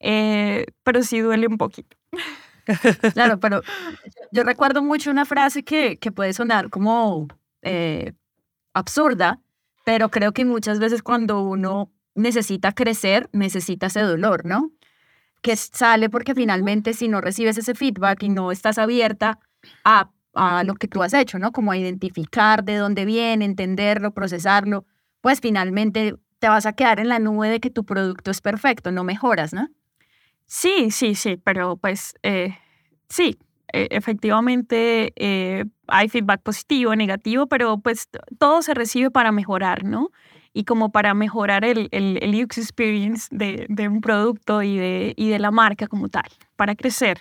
Eh, 0.00 0.66
pero 0.82 1.02
sí 1.02 1.20
duele 1.20 1.46
un 1.46 1.58
poquito. 1.58 1.96
Claro, 3.14 3.40
pero 3.40 3.62
yo 4.30 4.44
recuerdo 4.44 4.80
mucho 4.80 5.10
una 5.10 5.24
frase 5.24 5.64
que, 5.64 5.96
que 5.96 6.12
puede 6.12 6.32
sonar 6.32 6.70
como 6.70 7.26
eh, 7.62 8.12
absurda, 8.74 9.40
pero 9.84 10.08
creo 10.10 10.32
que 10.32 10.44
muchas 10.44 10.78
veces 10.78 11.02
cuando 11.02 11.40
uno 11.40 11.90
necesita 12.14 12.70
crecer, 12.72 13.28
necesita 13.32 13.86
ese 13.86 14.02
dolor, 14.02 14.44
¿no? 14.44 14.70
Que 15.42 15.56
sale 15.56 16.10
porque 16.10 16.34
finalmente 16.34 16.92
si 16.92 17.08
no 17.08 17.20
recibes 17.20 17.58
ese 17.58 17.74
feedback 17.74 18.22
y 18.22 18.28
no 18.28 18.52
estás 18.52 18.78
abierta 18.78 19.40
a 19.84 20.10
a 20.34 20.64
lo 20.64 20.74
que 20.74 20.88
tú 20.88 21.02
has 21.02 21.14
hecho, 21.14 21.38
¿no? 21.38 21.52
Como 21.52 21.72
a 21.72 21.76
identificar 21.76 22.64
de 22.64 22.76
dónde 22.76 23.04
viene, 23.04 23.44
entenderlo, 23.44 24.12
procesarlo, 24.12 24.84
pues 25.20 25.40
finalmente 25.40 26.14
te 26.38 26.48
vas 26.48 26.66
a 26.66 26.72
quedar 26.72 27.00
en 27.00 27.08
la 27.08 27.18
nube 27.18 27.48
de 27.48 27.60
que 27.60 27.70
tu 27.70 27.84
producto 27.84 28.30
es 28.30 28.40
perfecto, 28.40 28.90
no 28.92 29.04
mejoras, 29.04 29.52
¿no? 29.52 29.68
Sí, 30.46 30.90
sí, 30.90 31.14
sí, 31.14 31.36
pero 31.36 31.76
pues 31.76 32.14
eh, 32.22 32.56
sí, 33.08 33.38
e, 33.72 33.88
efectivamente 33.90 35.12
eh, 35.16 35.64
hay 35.86 36.08
feedback 36.08 36.42
positivo, 36.42 36.96
negativo, 36.96 37.46
pero 37.46 37.78
pues 37.78 38.08
todo 38.38 38.62
se 38.62 38.74
recibe 38.74 39.10
para 39.10 39.32
mejorar, 39.32 39.84
¿no? 39.84 40.10
Y 40.52 40.64
como 40.64 40.90
para 40.90 41.14
mejorar 41.14 41.64
el, 41.64 41.88
el, 41.92 42.18
el 42.22 42.44
UX 42.44 42.58
experience 42.58 43.28
de, 43.30 43.66
de, 43.68 43.88
un 43.88 44.00
producto 44.00 44.62
y 44.62 44.76
de, 44.76 45.14
y 45.16 45.28
de 45.28 45.38
la 45.38 45.52
marca 45.52 45.86
como 45.86 46.08
tal, 46.08 46.28
para 46.56 46.74
crecer, 46.74 47.18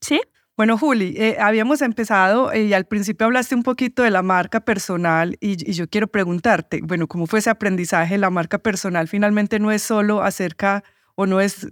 ¿sí? 0.00 0.20
Bueno, 0.58 0.76
Juli, 0.76 1.14
eh, 1.16 1.36
habíamos 1.38 1.82
empezado 1.82 2.50
eh, 2.50 2.64
y 2.64 2.72
al 2.74 2.84
principio 2.84 3.26
hablaste 3.26 3.54
un 3.54 3.62
poquito 3.62 4.02
de 4.02 4.10
la 4.10 4.22
marca 4.22 4.58
personal 4.58 5.36
y, 5.40 5.54
yo 5.72 5.88
quiero 5.88 6.08
preguntarte, 6.08 6.80
bueno, 6.82 7.06
¿cómo 7.06 7.28
fue 7.28 7.38
ese 7.38 7.48
aprendizaje? 7.48 8.18
La 8.18 8.28
marca 8.28 8.58
personal 8.58 9.06
finalmente 9.06 9.60
no 9.60 9.70
es 9.70 9.82
solo 9.82 10.20
acerca 10.20 10.82
o 11.14 11.26
no 11.26 11.40
es, 11.40 11.68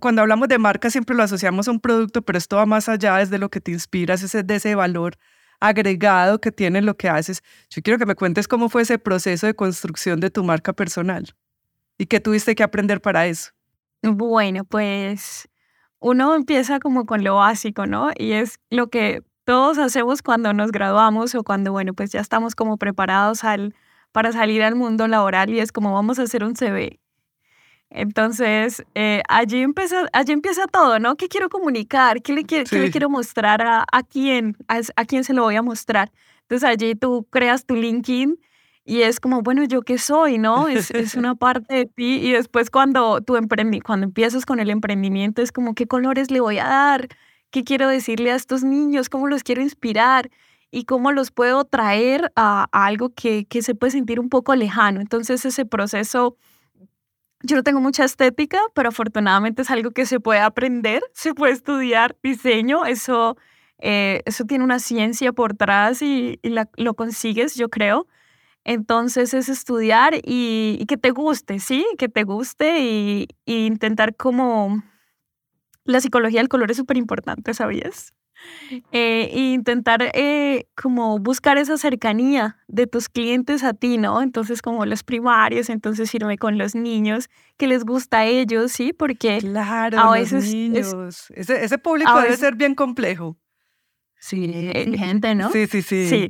cuando 0.00 0.22
hablamos 0.22 0.48
de 0.48 0.56
marca 0.56 0.88
siempre 0.88 1.14
lo 1.14 1.22
asociamos 1.22 1.68
a 1.68 1.72
un 1.72 1.80
producto, 1.80 2.22
pero 2.22 2.38
esto 2.38 2.56
va 2.56 2.64
más 2.64 2.88
allá, 2.88 3.20
es 3.20 3.28
de 3.28 3.36
lo 3.36 3.50
que 3.50 3.60
te 3.60 3.70
inspiras, 3.70 4.22
es 4.22 4.32
de 4.46 4.54
ese 4.54 4.74
valor 4.76 5.18
agregado 5.60 6.40
que 6.40 6.52
tiene 6.52 6.80
lo 6.80 6.96
que 6.96 7.10
haces. 7.10 7.42
Yo 7.68 7.82
quiero 7.82 7.98
que 7.98 8.06
me 8.06 8.14
cuentes 8.14 8.48
cómo 8.48 8.70
fue 8.70 8.80
ese 8.80 8.98
proceso 8.98 9.46
de 9.46 9.52
construcción 9.52 10.20
de 10.20 10.30
tu 10.30 10.42
marca 10.42 10.72
personal 10.72 11.34
y 11.98 12.06
qué 12.06 12.18
tuviste 12.18 12.54
que 12.54 12.62
aprender 12.62 13.02
para 13.02 13.26
eso. 13.26 13.50
Bueno, 14.00 14.64
pues 14.64 15.46
uno 16.02 16.34
empieza 16.34 16.80
como 16.80 17.06
con 17.06 17.24
lo 17.24 17.36
básico, 17.36 17.86
¿no? 17.86 18.10
Y 18.18 18.32
es 18.32 18.58
lo 18.70 18.88
que 18.88 19.22
todos 19.44 19.78
hacemos 19.78 20.20
cuando 20.20 20.52
nos 20.52 20.72
graduamos 20.72 21.34
o 21.34 21.44
cuando, 21.44 21.72
bueno, 21.72 21.94
pues 21.94 22.10
ya 22.10 22.20
estamos 22.20 22.54
como 22.54 22.76
preparados 22.76 23.44
al, 23.44 23.74
para 24.10 24.32
salir 24.32 24.62
al 24.62 24.74
mundo 24.74 25.06
laboral 25.06 25.50
y 25.50 25.60
es 25.60 25.72
como 25.72 25.94
vamos 25.94 26.18
a 26.18 26.22
hacer 26.22 26.44
un 26.44 26.54
CV. 26.56 26.98
Entonces, 27.88 28.84
eh, 28.94 29.22
allí, 29.28 29.60
empieza, 29.60 30.08
allí 30.12 30.32
empieza 30.32 30.66
todo, 30.66 30.98
¿no? 30.98 31.16
¿Qué 31.16 31.28
quiero 31.28 31.48
comunicar? 31.48 32.22
¿Qué 32.22 32.32
le, 32.32 32.44
qué 32.44 32.64
le 32.70 32.90
quiero 32.90 33.08
mostrar 33.08 33.62
a, 33.62 33.84
a 33.92 34.02
quién? 34.02 34.56
A, 34.66 34.80
a, 34.96 35.04
quién 35.04 35.24
se 35.24 35.34
lo 35.34 35.42
voy 35.42 35.56
a 35.56 35.62
mostrar? 35.62 36.10
Entonces, 36.42 36.68
allí 36.68 36.94
tú 36.94 37.26
creas 37.30 37.64
tu 37.64 37.76
LinkedIn 37.76 38.38
y 38.84 39.02
es 39.02 39.20
como, 39.20 39.42
bueno, 39.42 39.62
¿yo 39.64 39.82
qué 39.82 39.96
soy? 39.96 40.38
¿No? 40.38 40.66
Es, 40.68 40.90
es 40.90 41.14
una 41.14 41.36
parte 41.36 41.74
de 41.74 41.86
ti. 41.86 42.16
Y 42.16 42.32
después 42.32 42.68
cuando 42.68 43.20
tú 43.20 43.34
cuando 43.84 44.04
empiezas 44.04 44.44
con 44.44 44.58
el 44.58 44.70
emprendimiento, 44.70 45.40
es 45.40 45.52
como, 45.52 45.74
¿qué 45.74 45.86
colores 45.86 46.30
le 46.30 46.40
voy 46.40 46.58
a 46.58 46.64
dar? 46.66 47.08
¿Qué 47.50 47.62
quiero 47.62 47.88
decirle 47.88 48.32
a 48.32 48.34
estos 48.34 48.64
niños? 48.64 49.08
¿Cómo 49.08 49.28
los 49.28 49.44
quiero 49.44 49.62
inspirar? 49.62 50.30
¿Y 50.72 50.84
cómo 50.84 51.12
los 51.12 51.30
puedo 51.30 51.64
traer 51.64 52.32
a, 52.34 52.66
algo 52.72 53.10
que, 53.10 53.44
que 53.44 53.62
se 53.62 53.74
puede 53.76 53.92
sentir 53.92 54.18
un 54.18 54.28
poco 54.28 54.54
lejano? 54.54 55.00
Entonces 55.00 55.44
ese 55.44 55.64
proceso... 55.64 56.36
Yo 57.44 57.56
no 57.56 57.64
tengo 57.64 57.80
mucha 57.80 58.04
estética, 58.04 58.60
pero 58.72 58.90
afortunadamente 58.90 59.62
es 59.62 59.70
algo 59.70 59.90
que 59.90 60.06
se 60.06 60.20
puede 60.20 60.38
aprender, 60.38 61.02
se 61.12 61.34
puede 61.34 61.52
estudiar 61.52 62.16
diseño, 62.22 62.84
eso, 62.84 63.36
eh, 63.78 64.22
eso 64.26 64.44
tiene 64.44 64.62
una 64.62 64.78
ciencia 64.78 65.32
por 65.32 65.52
atrás 65.52 66.02
y, 66.02 66.38
y 66.40 66.50
la, 66.50 66.68
lo 66.76 66.94
consigues, 66.94 67.56
yo 67.56 67.68
creo. 67.68 68.06
Entonces 68.64 69.34
es 69.34 69.48
estudiar 69.48 70.14
y, 70.22 70.84
que 70.86 70.96
te 70.96 71.10
guste, 71.10 71.58
¿sí? 71.58 71.84
Que 71.98 72.08
te 72.08 72.24
guste 72.24 72.80
y, 72.80 73.28
intentar 73.46 74.16
como... 74.16 74.82
La 75.84 76.00
psicología 76.00 76.40
del 76.40 76.48
color 76.48 76.70
es 76.70 76.76
súper 76.76 76.96
importante, 76.96 77.54
¿sabías? 77.54 78.14
eh, 78.92 79.30
e 79.32 79.52
intentar 79.52 80.10
eh, 80.14 80.66
como 80.74 81.18
buscar 81.18 81.58
esa 81.58 81.76
cercanía 81.76 82.56
de 82.68 82.86
tus 82.86 83.08
clientes 83.08 83.62
a 83.64 83.72
ti, 83.72 83.98
¿no? 83.98 84.22
Entonces 84.22 84.62
como 84.62 84.86
los 84.86 85.02
primarios, 85.02 85.68
entonces 85.68 86.14
irme 86.14 86.38
con 86.38 86.58
los 86.58 86.74
niños, 86.74 87.28
que 87.56 87.66
les 87.66 87.84
gusta 87.84 88.20
a 88.20 88.26
ellos, 88.26 88.72
¿sí? 88.72 88.92
Porque 88.92 89.38
claro, 89.38 89.98
a 89.98 90.12
veces 90.12 90.44
los 90.44 90.54
niños. 90.54 91.30
ese, 91.34 91.64
ese, 91.64 91.78
público 91.78 92.20
debe 92.20 92.36
ser 92.36 92.56
bien 92.56 92.74
complejo. 92.74 93.36
Sí, 94.18 94.52
exigente, 94.72 95.34
¿no? 95.34 95.50
Sí, 95.50 95.66
sí, 95.66 95.82
sí. 95.82 96.08
Sí. 96.08 96.28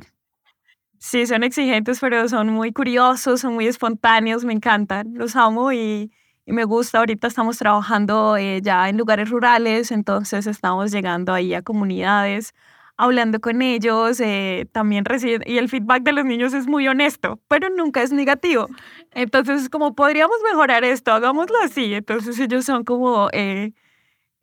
Sí, 1.05 1.27
son 1.27 1.43
exigentes, 1.43 1.99
pero 1.99 2.29
son 2.29 2.47
muy 2.49 2.71
curiosos, 2.71 3.41
son 3.41 3.55
muy 3.55 3.67
espontáneos, 3.67 4.45
me 4.45 4.53
encantan, 4.53 5.13
los 5.15 5.35
amo 5.35 5.73
y, 5.73 6.13
y 6.45 6.53
me 6.53 6.63
gusta. 6.63 6.99
Ahorita 6.99 7.27
estamos 7.27 7.57
trabajando 7.57 8.37
eh, 8.37 8.61
ya 8.63 8.87
en 8.87 8.95
lugares 8.97 9.29
rurales, 9.29 9.91
entonces 9.91 10.47
estamos 10.47 10.91
llegando 10.93 11.33
ahí 11.33 11.53
a 11.55 11.61
comunidades, 11.61 12.53
hablando 12.95 13.41
con 13.41 13.61
ellos, 13.61 14.21
eh, 14.21 14.65
también 14.71 15.03
reciben, 15.03 15.41
y 15.45 15.57
el 15.57 15.67
feedback 15.67 16.03
de 16.03 16.13
los 16.13 16.23
niños 16.23 16.53
es 16.53 16.67
muy 16.67 16.87
honesto, 16.87 17.37
pero 17.49 17.69
nunca 17.69 18.01
es 18.01 18.13
negativo. 18.13 18.69
Entonces, 19.11 19.67
como 19.69 19.95
podríamos 19.95 20.37
mejorar 20.49 20.85
esto, 20.85 21.11
hagámoslo 21.11 21.57
así. 21.65 21.93
Entonces 21.95 22.39
ellos 22.39 22.63
son 22.63 22.85
como, 22.85 23.27
eh, 23.33 23.73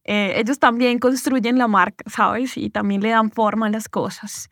ellos 0.05 0.59
también 0.59 0.99
construyen 0.99 1.57
la 1.59 1.69
marca, 1.69 2.05
¿sabes? 2.11 2.59
Y 2.59 2.69
también 2.71 3.01
le 3.01 3.11
dan 3.11 3.31
forma 3.31 3.67
a 3.69 3.71
las 3.71 3.89
cosas. 3.89 4.51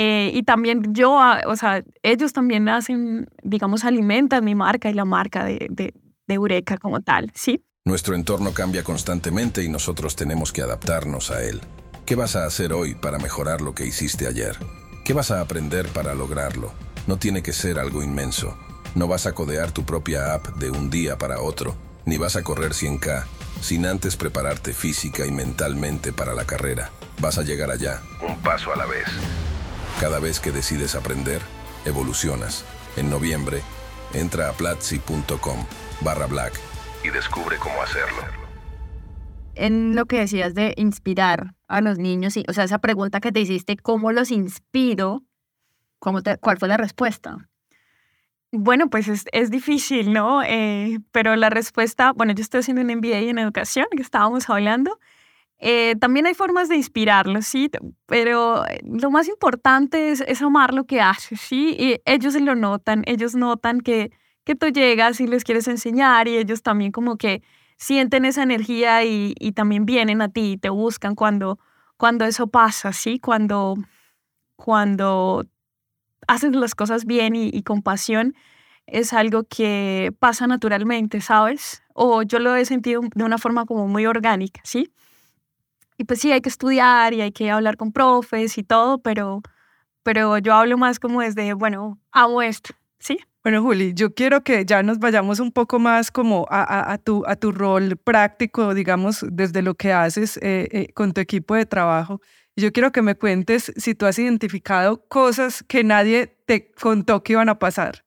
Eh, 0.00 0.30
y 0.32 0.44
también 0.44 0.94
yo, 0.94 1.18
ah, 1.20 1.42
o 1.48 1.56
sea, 1.56 1.82
ellos 2.04 2.32
también 2.32 2.68
hacen, 2.68 3.28
digamos, 3.42 3.84
alimentan 3.84 4.44
mi 4.44 4.54
marca 4.54 4.88
y 4.88 4.94
la 4.94 5.04
marca 5.04 5.44
de, 5.44 5.66
de, 5.70 5.92
de 6.28 6.34
Eureka 6.34 6.78
como 6.78 7.00
tal, 7.00 7.32
¿sí? 7.34 7.64
Nuestro 7.84 8.14
entorno 8.14 8.52
cambia 8.52 8.84
constantemente 8.84 9.64
y 9.64 9.68
nosotros 9.68 10.14
tenemos 10.14 10.52
que 10.52 10.62
adaptarnos 10.62 11.32
a 11.32 11.42
él. 11.42 11.60
¿Qué 12.06 12.14
vas 12.14 12.36
a 12.36 12.44
hacer 12.44 12.72
hoy 12.72 12.94
para 12.94 13.18
mejorar 13.18 13.60
lo 13.60 13.74
que 13.74 13.86
hiciste 13.86 14.28
ayer? 14.28 14.56
¿Qué 15.04 15.14
vas 15.14 15.32
a 15.32 15.40
aprender 15.40 15.88
para 15.88 16.14
lograrlo? 16.14 16.70
No 17.08 17.16
tiene 17.16 17.42
que 17.42 17.52
ser 17.52 17.80
algo 17.80 18.00
inmenso. 18.00 18.56
No 18.94 19.08
vas 19.08 19.26
a 19.26 19.32
codear 19.32 19.72
tu 19.72 19.84
propia 19.84 20.32
app 20.32 20.46
de 20.58 20.70
un 20.70 20.90
día 20.90 21.18
para 21.18 21.40
otro, 21.40 21.74
ni 22.04 22.18
vas 22.18 22.36
a 22.36 22.44
correr 22.44 22.70
100k 22.70 23.24
sin 23.60 23.84
antes 23.84 24.16
prepararte 24.16 24.72
física 24.72 25.26
y 25.26 25.32
mentalmente 25.32 26.12
para 26.12 26.34
la 26.34 26.44
carrera. 26.44 26.90
Vas 27.20 27.38
a 27.38 27.42
llegar 27.42 27.72
allá, 27.72 28.00
un 28.26 28.38
paso 28.38 28.72
a 28.72 28.76
la 28.76 28.86
vez. 28.86 29.08
Cada 30.00 30.20
vez 30.20 30.38
que 30.38 30.52
decides 30.52 30.94
aprender, 30.94 31.42
evolucionas. 31.84 32.64
En 32.96 33.10
noviembre, 33.10 33.62
entra 34.14 34.48
a 34.48 34.52
platzi.com 34.52 35.58
barra 36.02 36.26
black 36.26 36.52
y 37.02 37.10
descubre 37.10 37.56
cómo 37.58 37.82
hacerlo. 37.82 38.22
En 39.56 39.96
lo 39.96 40.06
que 40.06 40.20
decías 40.20 40.54
de 40.54 40.72
inspirar 40.76 41.54
a 41.66 41.80
los 41.80 41.98
niños, 41.98 42.34
o 42.46 42.52
sea, 42.52 42.62
esa 42.62 42.78
pregunta 42.78 43.18
que 43.18 43.32
te 43.32 43.40
hiciste, 43.40 43.76
¿cómo 43.76 44.12
los 44.12 44.30
inspiro? 44.30 45.24
¿Cómo 45.98 46.22
te, 46.22 46.38
¿Cuál 46.38 46.58
fue 46.58 46.68
la 46.68 46.76
respuesta? 46.76 47.48
Bueno, 48.52 48.88
pues 48.90 49.08
es, 49.08 49.24
es 49.32 49.50
difícil, 49.50 50.12
¿no? 50.12 50.44
Eh, 50.44 51.00
pero 51.10 51.34
la 51.34 51.50
respuesta, 51.50 52.12
bueno, 52.12 52.32
yo 52.34 52.42
estoy 52.42 52.60
haciendo 52.60 52.82
un 52.82 52.98
MBA 52.98 53.18
en 53.18 53.38
educación, 53.40 53.86
que 53.90 54.02
estábamos 54.02 54.48
hablando, 54.48 55.00
eh, 55.60 55.96
también 55.96 56.26
hay 56.26 56.34
formas 56.34 56.68
de 56.68 56.76
inspirarlos, 56.76 57.46
sí, 57.46 57.68
pero 58.06 58.64
eh, 58.66 58.80
lo 58.84 59.10
más 59.10 59.28
importante 59.28 60.10
es, 60.10 60.20
es, 60.20 60.40
amar 60.40 60.72
lo 60.72 60.84
que 60.84 61.00
haces, 61.00 61.40
sí, 61.40 61.76
y 61.78 62.00
ellos 62.04 62.34
lo 62.40 62.54
notan, 62.54 63.02
ellos 63.06 63.34
notan 63.34 63.80
que, 63.80 64.12
que 64.44 64.54
tú 64.54 64.68
llegas 64.68 65.20
y 65.20 65.26
les 65.26 65.42
quieres 65.42 65.66
enseñar 65.66 66.28
y 66.28 66.36
ellos 66.36 66.62
también 66.62 66.92
como 66.92 67.16
que 67.16 67.42
sienten 67.76 68.24
esa 68.24 68.44
energía 68.44 69.04
y, 69.04 69.34
y 69.40 69.52
también 69.52 69.84
vienen 69.84 70.22
a 70.22 70.28
ti 70.28 70.52
y 70.52 70.58
te 70.58 70.68
buscan 70.70 71.16
cuando, 71.16 71.58
cuando 71.96 72.24
eso 72.24 72.46
pasa, 72.46 72.92
sí, 72.92 73.18
cuando, 73.18 73.74
cuando 74.54 75.44
haces 76.28 76.54
las 76.54 76.76
cosas 76.76 77.04
bien 77.04 77.34
y, 77.34 77.50
y 77.52 77.62
con 77.64 77.82
pasión, 77.82 78.36
es 78.86 79.12
algo 79.12 79.42
que 79.44 80.12
pasa 80.20 80.46
naturalmente, 80.46 81.20
¿sabes? 81.20 81.82
O 81.94 82.22
yo 82.22 82.38
lo 82.38 82.54
he 82.54 82.64
sentido 82.64 83.02
de 83.14 83.24
una 83.24 83.38
forma 83.38 83.66
como 83.66 83.88
muy 83.88 84.06
orgánica, 84.06 84.60
¿sí? 84.64 84.92
Y 85.98 86.04
pues 86.04 86.20
sí, 86.20 86.30
hay 86.32 86.40
que 86.40 86.48
estudiar 86.48 87.12
y 87.12 87.20
hay 87.20 87.32
que 87.32 87.50
hablar 87.50 87.76
con 87.76 87.92
profes 87.92 88.56
y 88.56 88.62
todo, 88.62 88.98
pero, 88.98 89.42
pero 90.04 90.38
yo 90.38 90.54
hablo 90.54 90.78
más 90.78 91.00
como 91.00 91.20
desde, 91.20 91.52
bueno, 91.54 91.98
amo 92.12 92.40
esto, 92.40 92.72
¿sí? 93.00 93.18
Bueno, 93.42 93.62
Juli, 93.62 93.94
yo 93.94 94.14
quiero 94.14 94.44
que 94.44 94.64
ya 94.64 94.82
nos 94.82 95.00
vayamos 95.00 95.40
un 95.40 95.50
poco 95.50 95.78
más 95.78 96.10
como 96.10 96.46
a, 96.50 96.92
a, 96.92 96.98
tu, 96.98 97.24
a 97.26 97.34
tu 97.34 97.50
rol 97.50 97.96
práctico, 97.96 98.74
digamos, 98.74 99.24
desde 99.30 99.60
lo 99.62 99.74
que 99.74 99.92
haces 99.92 100.36
eh, 100.38 100.68
eh, 100.70 100.92
con 100.94 101.12
tu 101.12 101.20
equipo 101.20 101.54
de 101.54 101.66
trabajo. 101.66 102.20
Yo 102.56 102.72
quiero 102.72 102.92
que 102.92 103.02
me 103.02 103.16
cuentes 103.16 103.72
si 103.76 103.94
tú 103.94 104.06
has 104.06 104.18
identificado 104.18 105.04
cosas 105.08 105.64
que 105.66 105.82
nadie 105.82 106.36
te 106.46 106.72
contó 106.72 107.22
que 107.22 107.32
iban 107.32 107.48
a 107.48 107.58
pasar. 107.58 108.04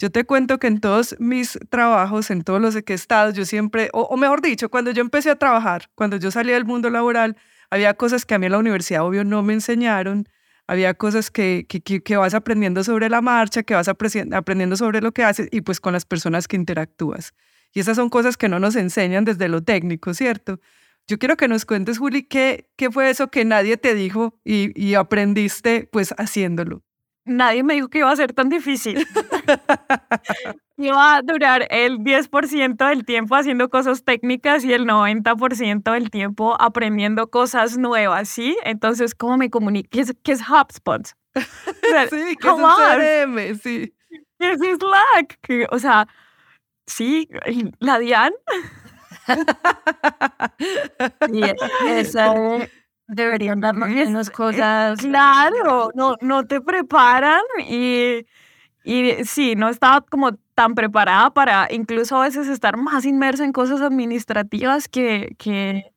Yo 0.00 0.10
te 0.10 0.24
cuento 0.24 0.58
que 0.58 0.66
en 0.66 0.80
todos 0.80 1.14
mis 1.18 1.58
trabajos, 1.68 2.30
en 2.30 2.42
todos 2.42 2.58
los 2.58 2.74
que 2.82 2.94
he 2.94 2.96
estado, 2.96 3.32
yo 3.32 3.44
siempre, 3.44 3.90
o, 3.92 4.16
mejor 4.16 4.40
dicho, 4.40 4.70
cuando 4.70 4.92
yo 4.92 5.02
empecé 5.02 5.28
a 5.28 5.36
trabajar, 5.36 5.90
cuando 5.94 6.16
yo 6.16 6.30
salí 6.30 6.52
del 6.52 6.64
mundo 6.64 6.88
laboral, 6.88 7.36
había 7.68 7.92
cosas 7.92 8.24
que 8.24 8.34
a 8.34 8.38
mí 8.38 8.46
en 8.46 8.52
la 8.52 8.58
universidad, 8.58 9.04
obvio, 9.04 9.24
no 9.24 9.42
me 9.42 9.52
enseñaron. 9.52 10.26
Había 10.66 10.94
cosas 10.94 11.30
que, 11.30 11.66
que, 11.68 12.02
que 12.02 12.16
vas 12.16 12.32
aprendiendo 12.32 12.82
sobre 12.82 13.10
la 13.10 13.20
marcha, 13.20 13.62
que 13.62 13.74
vas 13.74 13.88
aprendiendo 13.88 14.74
sobre 14.76 15.02
lo 15.02 15.12
que 15.12 15.22
haces 15.22 15.48
y 15.52 15.60
pues 15.60 15.80
con 15.80 15.92
las 15.92 16.06
personas 16.06 16.48
que 16.48 16.56
interactúas. 16.56 17.34
Y 17.74 17.80
esas 17.80 17.96
son 17.96 18.08
cosas 18.08 18.38
que 18.38 18.48
no 18.48 18.58
nos 18.58 18.76
enseñan 18.76 19.26
desde 19.26 19.48
lo 19.48 19.62
técnico, 19.62 20.14
¿cierto? 20.14 20.60
Yo 21.08 21.18
quiero 21.18 21.36
que 21.36 21.46
nos 21.46 21.66
cuentes, 21.66 21.98
Juli, 21.98 22.22
qué, 22.22 22.70
qué 22.76 22.90
fue 22.90 23.10
eso 23.10 23.30
que 23.30 23.44
nadie 23.44 23.76
te 23.76 23.94
dijo 23.94 24.40
y, 24.44 24.72
y 24.82 24.94
aprendiste 24.94 25.90
pues 25.92 26.14
haciéndolo 26.16 26.84
nadie 27.30 27.62
me 27.62 27.74
dijo 27.74 27.88
que 27.88 27.98
iba 27.98 28.10
a 28.10 28.16
ser 28.16 28.32
tan 28.32 28.48
difícil. 28.48 29.06
iba 30.76 31.16
a 31.16 31.22
durar 31.22 31.66
el 31.70 31.98
10% 31.98 32.88
del 32.88 33.04
tiempo 33.04 33.36
haciendo 33.36 33.68
cosas 33.68 34.04
técnicas 34.04 34.64
y 34.64 34.72
el 34.72 34.86
90% 34.86 35.92
del 35.92 36.10
tiempo 36.10 36.56
aprendiendo 36.60 37.30
cosas 37.30 37.76
nuevas, 37.76 38.28
¿sí? 38.28 38.56
Entonces, 38.64 39.14
¿cómo 39.14 39.36
me 39.36 39.50
comunico? 39.50 39.88
¿Qué 39.90 40.00
es, 40.00 40.16
qué 40.22 40.32
es 40.32 40.40
HubSpot? 40.48 41.06
sí, 42.10 42.36
¿qué 42.40 42.48
es 42.48 42.54
CRM? 42.54 43.58
Sí. 43.60 43.94
¿Qué 44.38 44.52
es 44.52 44.58
Slack? 44.58 45.38
O 45.70 45.78
sea, 45.78 46.08
sí, 46.86 47.28
la 47.78 47.98
DIAN. 47.98 48.32
y 51.32 51.42
esa 51.86 52.34
Deberían 53.12 53.60
darnos 53.60 53.88
menos 53.88 54.30
cosas. 54.30 55.00
Claro, 55.00 55.90
no, 55.94 56.14
no 56.20 56.46
te 56.46 56.60
preparan 56.60 57.42
y, 57.58 58.24
y 58.84 59.24
sí, 59.24 59.54
no 59.56 59.68
estaba 59.68 60.00
como 60.02 60.32
tan 60.54 60.74
preparada 60.74 61.30
para 61.30 61.68
incluso 61.70 62.16
a 62.16 62.24
veces 62.24 62.48
estar 62.48 62.76
más 62.76 63.04
inmersa 63.04 63.44
en 63.44 63.52
cosas 63.52 63.80
administrativas 63.80 64.88
que, 64.88 65.34
que, 65.38 65.92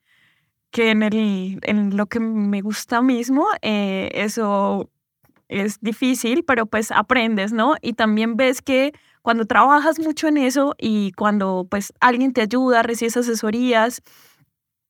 que 0.72 0.92
en, 0.92 1.04
el, 1.04 1.60
en 1.64 1.98
lo 1.98 2.08
que 2.08 2.20
me 2.20 2.62
gusta 2.62 3.02
mismo. 3.02 3.48
Eh, 3.62 4.12
eso 4.14 4.90
es 5.48 5.80
difícil, 5.82 6.44
pero 6.46 6.66
pues 6.66 6.92
aprendes, 6.92 7.54
¿no? 7.54 7.76
Y 7.82 7.94
también 7.94 8.36
ves 8.36 8.62
que 8.62 8.94
cuando 9.22 9.46
trabajas 9.46 10.00
mucho 10.00 10.28
en 10.28 10.38
eso 10.38 10.76
y 10.78 11.12
cuando 11.14 11.68
pues 11.70 11.94
alguien 12.00 12.34
te 12.34 12.42
ayuda, 12.42 12.84
recibes 12.84 13.18
asesorías, 13.18 14.02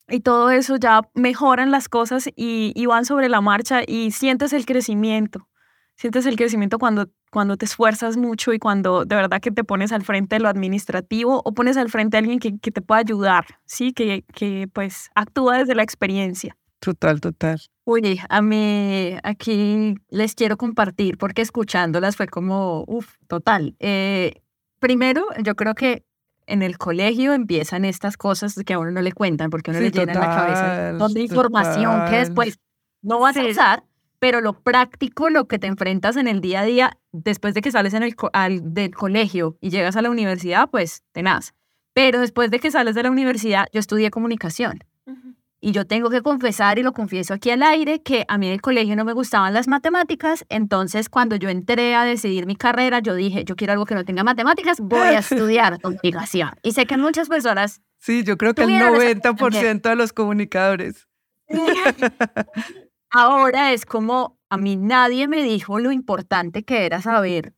y 0.09 0.19
todo 0.19 0.51
eso 0.51 0.75
ya 0.75 1.01
mejoran 1.13 1.71
las 1.71 1.89
cosas 1.89 2.29
y, 2.35 2.85
van 2.85 3.05
sobre 3.05 3.29
la 3.29 3.41
marcha 3.41 3.81
y 3.85 4.11
sientes 4.11 4.53
el 4.53 4.65
crecimiento. 4.65 5.47
Sientes 5.95 6.25
el 6.25 6.35
crecimiento 6.35 6.79
cuando, 6.79 7.09
cuando 7.33 7.57
te 7.57 7.65
esfuerzas 7.65 8.15
mucho 8.15 8.53
y 8.53 8.59
cuando 8.59 9.05
de 9.05 9.15
verdad 9.15 9.41
que 9.41 9.51
te 9.51 9.63
pones 9.63 9.91
al 9.91 10.03
frente 10.03 10.35
de 10.35 10.39
lo 10.39 10.47
administrativo 10.47 11.41
o 11.43 11.53
pones 11.53 11.75
al 11.75 11.89
frente 11.89 12.15
a 12.15 12.19
alguien 12.19 12.39
que, 12.39 12.57
que 12.59 12.71
te 12.71 12.81
pueda 12.81 13.01
ayudar, 13.01 13.45
¿sí? 13.65 13.91
Que, 13.91 14.23
que 14.33 14.69
pues 14.71 15.09
actúa 15.15 15.57
desde 15.57 15.75
la 15.75 15.83
experiencia. 15.83 16.55
Total, 16.79 17.19
total. 17.21 17.59
Oye, 17.85 18.19
a 18.29 18.41
mí 18.41 19.15
aquí 19.23 19.95
les 20.09 20.35
quiero 20.35 20.57
compartir 20.57 21.17
porque 21.17 21.41
escuchándolas 21.41 22.15
fue 22.15 22.27
como, 22.27 22.83
uff, 22.87 23.15
total. 23.27 23.75
Eh, 23.79 24.41
primero, 24.79 25.25
yo 25.41 25.55
creo 25.55 25.73
que 25.73 26.05
en 26.45 26.61
el 26.61 26.77
colegio 26.77 27.33
empiezan 27.33 27.85
estas 27.85 28.17
cosas 28.17 28.55
que 28.65 28.73
a 28.73 28.79
uno 28.79 28.91
no 28.91 29.01
le 29.01 29.13
cuentan 29.13 29.49
porque 29.49 29.71
a 29.71 29.73
uno 29.73 29.81
le 29.81 29.91
llena 29.91 30.13
la 30.13 30.35
cabeza 30.35 31.07
de 31.13 31.21
información 31.21 32.05
que 32.09 32.17
después 32.17 32.59
no 33.01 33.19
vas 33.19 33.37
a 33.37 33.45
usar, 33.45 33.83
pero 34.23 34.39
lo 34.39 34.53
práctico, 34.53 35.29
lo 35.29 35.49
que 35.49 35.59
te 35.59 35.67
enfrentas 35.67 36.15
en 36.15 36.29
el 36.29 36.39
día 36.39 36.61
a 36.61 36.63
día, 36.63 36.97
después 37.11 37.53
de 37.53 37.59
que 37.59 37.71
sales 37.71 37.93
en 37.93 38.03
el 38.03 38.15
al, 38.31 38.73
del 38.73 38.95
colegio 38.95 39.57
y 39.59 39.69
llegas 39.69 39.97
a 39.97 40.01
la 40.01 40.09
universidad, 40.09 40.69
pues 40.69 41.03
tenaz. 41.11 41.53
Pero 41.93 42.21
después 42.21 42.49
de 42.49 42.59
que 42.59 42.71
sales 42.71 42.95
de 42.95 43.03
la 43.03 43.11
universidad, 43.11 43.67
yo 43.73 43.81
estudié 43.81 44.11
comunicación. 44.11 44.79
Y 45.59 45.73
yo 45.73 45.85
tengo 45.85 46.09
que 46.09 46.21
confesar, 46.21 46.79
y 46.79 46.83
lo 46.83 46.93
confieso 46.93 47.33
aquí 47.33 47.49
al 47.49 47.63
aire, 47.63 48.01
que 48.01 48.23
a 48.29 48.37
mí 48.37 48.47
en 48.47 48.53
el 48.53 48.61
colegio 48.61 48.95
no 48.95 49.03
me 49.03 49.11
gustaban 49.11 49.53
las 49.53 49.67
matemáticas. 49.67 50.45
Entonces, 50.47 51.09
cuando 51.09 51.35
yo 51.35 51.49
entré 51.49 51.93
a 51.93 52.05
decidir 52.05 52.45
mi 52.45 52.55
carrera, 52.55 52.99
yo 52.99 53.15
dije, 53.15 53.43
yo 53.43 53.57
quiero 53.57 53.73
algo 53.73 53.85
que 53.85 53.95
no 53.95 54.05
tenga 54.05 54.23
matemáticas, 54.23 54.79
voy 54.79 54.99
a 54.99 55.19
estudiar 55.19 55.81
comunicación. 55.81 56.51
Y 56.63 56.71
sé 56.71 56.85
que 56.85 56.95
muchas 56.95 57.27
personas... 57.27 57.81
Sí, 57.99 58.23
yo 58.23 58.37
creo 58.37 58.53
que 58.53 58.63
el 58.63 58.69
90% 58.69 59.81
de 59.81 59.95
los 59.97 60.13
comunicadores. 60.13 61.09
ahora 63.13 63.71
es 63.71 63.85
como 63.85 64.37
a 64.49 64.57
mí 64.57 64.75
nadie 64.75 65.27
me 65.27 65.41
dijo 65.43 65.79
lo 65.79 65.91
importante 65.91 66.63
que 66.63 66.85
era 66.85 67.01
saber 67.01 67.53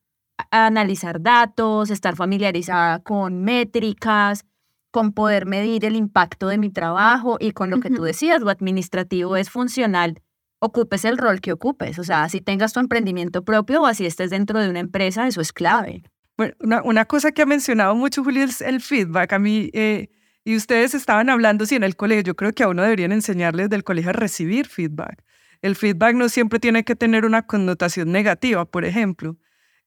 analizar 0.51 1.21
datos, 1.21 1.89
estar 1.89 2.15
familiarizada 2.15 2.99
con 2.99 3.43
métricas, 3.43 4.45
con 4.91 5.13
poder 5.13 5.45
medir 5.45 5.85
el 5.85 5.95
impacto 5.95 6.47
de 6.47 6.57
mi 6.57 6.69
trabajo 6.69 7.37
y 7.39 7.51
con 7.51 7.69
lo 7.69 7.79
que 7.79 7.89
tú 7.89 8.03
decías, 8.03 8.41
lo 8.41 8.49
administrativo 8.49 9.35
es 9.37 9.49
funcional, 9.49 10.21
ocupes 10.59 11.05
el 11.05 11.17
rol 11.17 11.41
que 11.41 11.53
ocupes, 11.53 11.99
o 11.99 12.03
sea, 12.03 12.29
si 12.29 12.41
tengas 12.41 12.73
tu 12.73 12.79
emprendimiento 12.79 13.43
propio 13.43 13.81
o 13.81 13.85
así 13.85 14.05
estés 14.05 14.29
dentro 14.29 14.59
de 14.59 14.69
una 14.69 14.79
empresa, 14.79 15.27
eso 15.27 15.41
es 15.41 15.51
clave. 15.51 16.03
Bueno, 16.37 16.53
una, 16.83 17.05
cosa 17.05 17.31
que 17.31 17.41
ha 17.41 17.45
mencionado 17.45 17.95
mucho 17.95 18.23
Juli 18.23 18.41
es 18.41 18.59
el 18.59 18.81
feedback. 18.81 19.31
A 19.31 19.39
mí, 19.39 19.69
eh, 19.73 20.09
y 20.43 20.57
ustedes 20.57 20.93
estaban 20.93 21.29
hablando, 21.29 21.65
sí, 21.65 21.75
en 21.75 21.83
el 21.83 21.95
colegio, 21.95 22.23
yo 22.23 22.35
creo 22.35 22.51
que 22.51 22.63
a 22.63 22.67
uno 22.67 22.83
deberían 22.83 23.13
enseñarles 23.13 23.69
del 23.69 23.85
colegio 23.85 24.09
a 24.09 24.13
recibir 24.13 24.67
feedback. 24.67 25.24
El 25.61 25.75
feedback 25.75 26.15
no 26.15 26.29
siempre 26.29 26.59
tiene 26.59 26.83
que 26.83 26.95
tener 26.95 27.25
una 27.25 27.45
connotación 27.45 28.11
negativa, 28.11 28.65
por 28.65 28.85
ejemplo. 28.85 29.37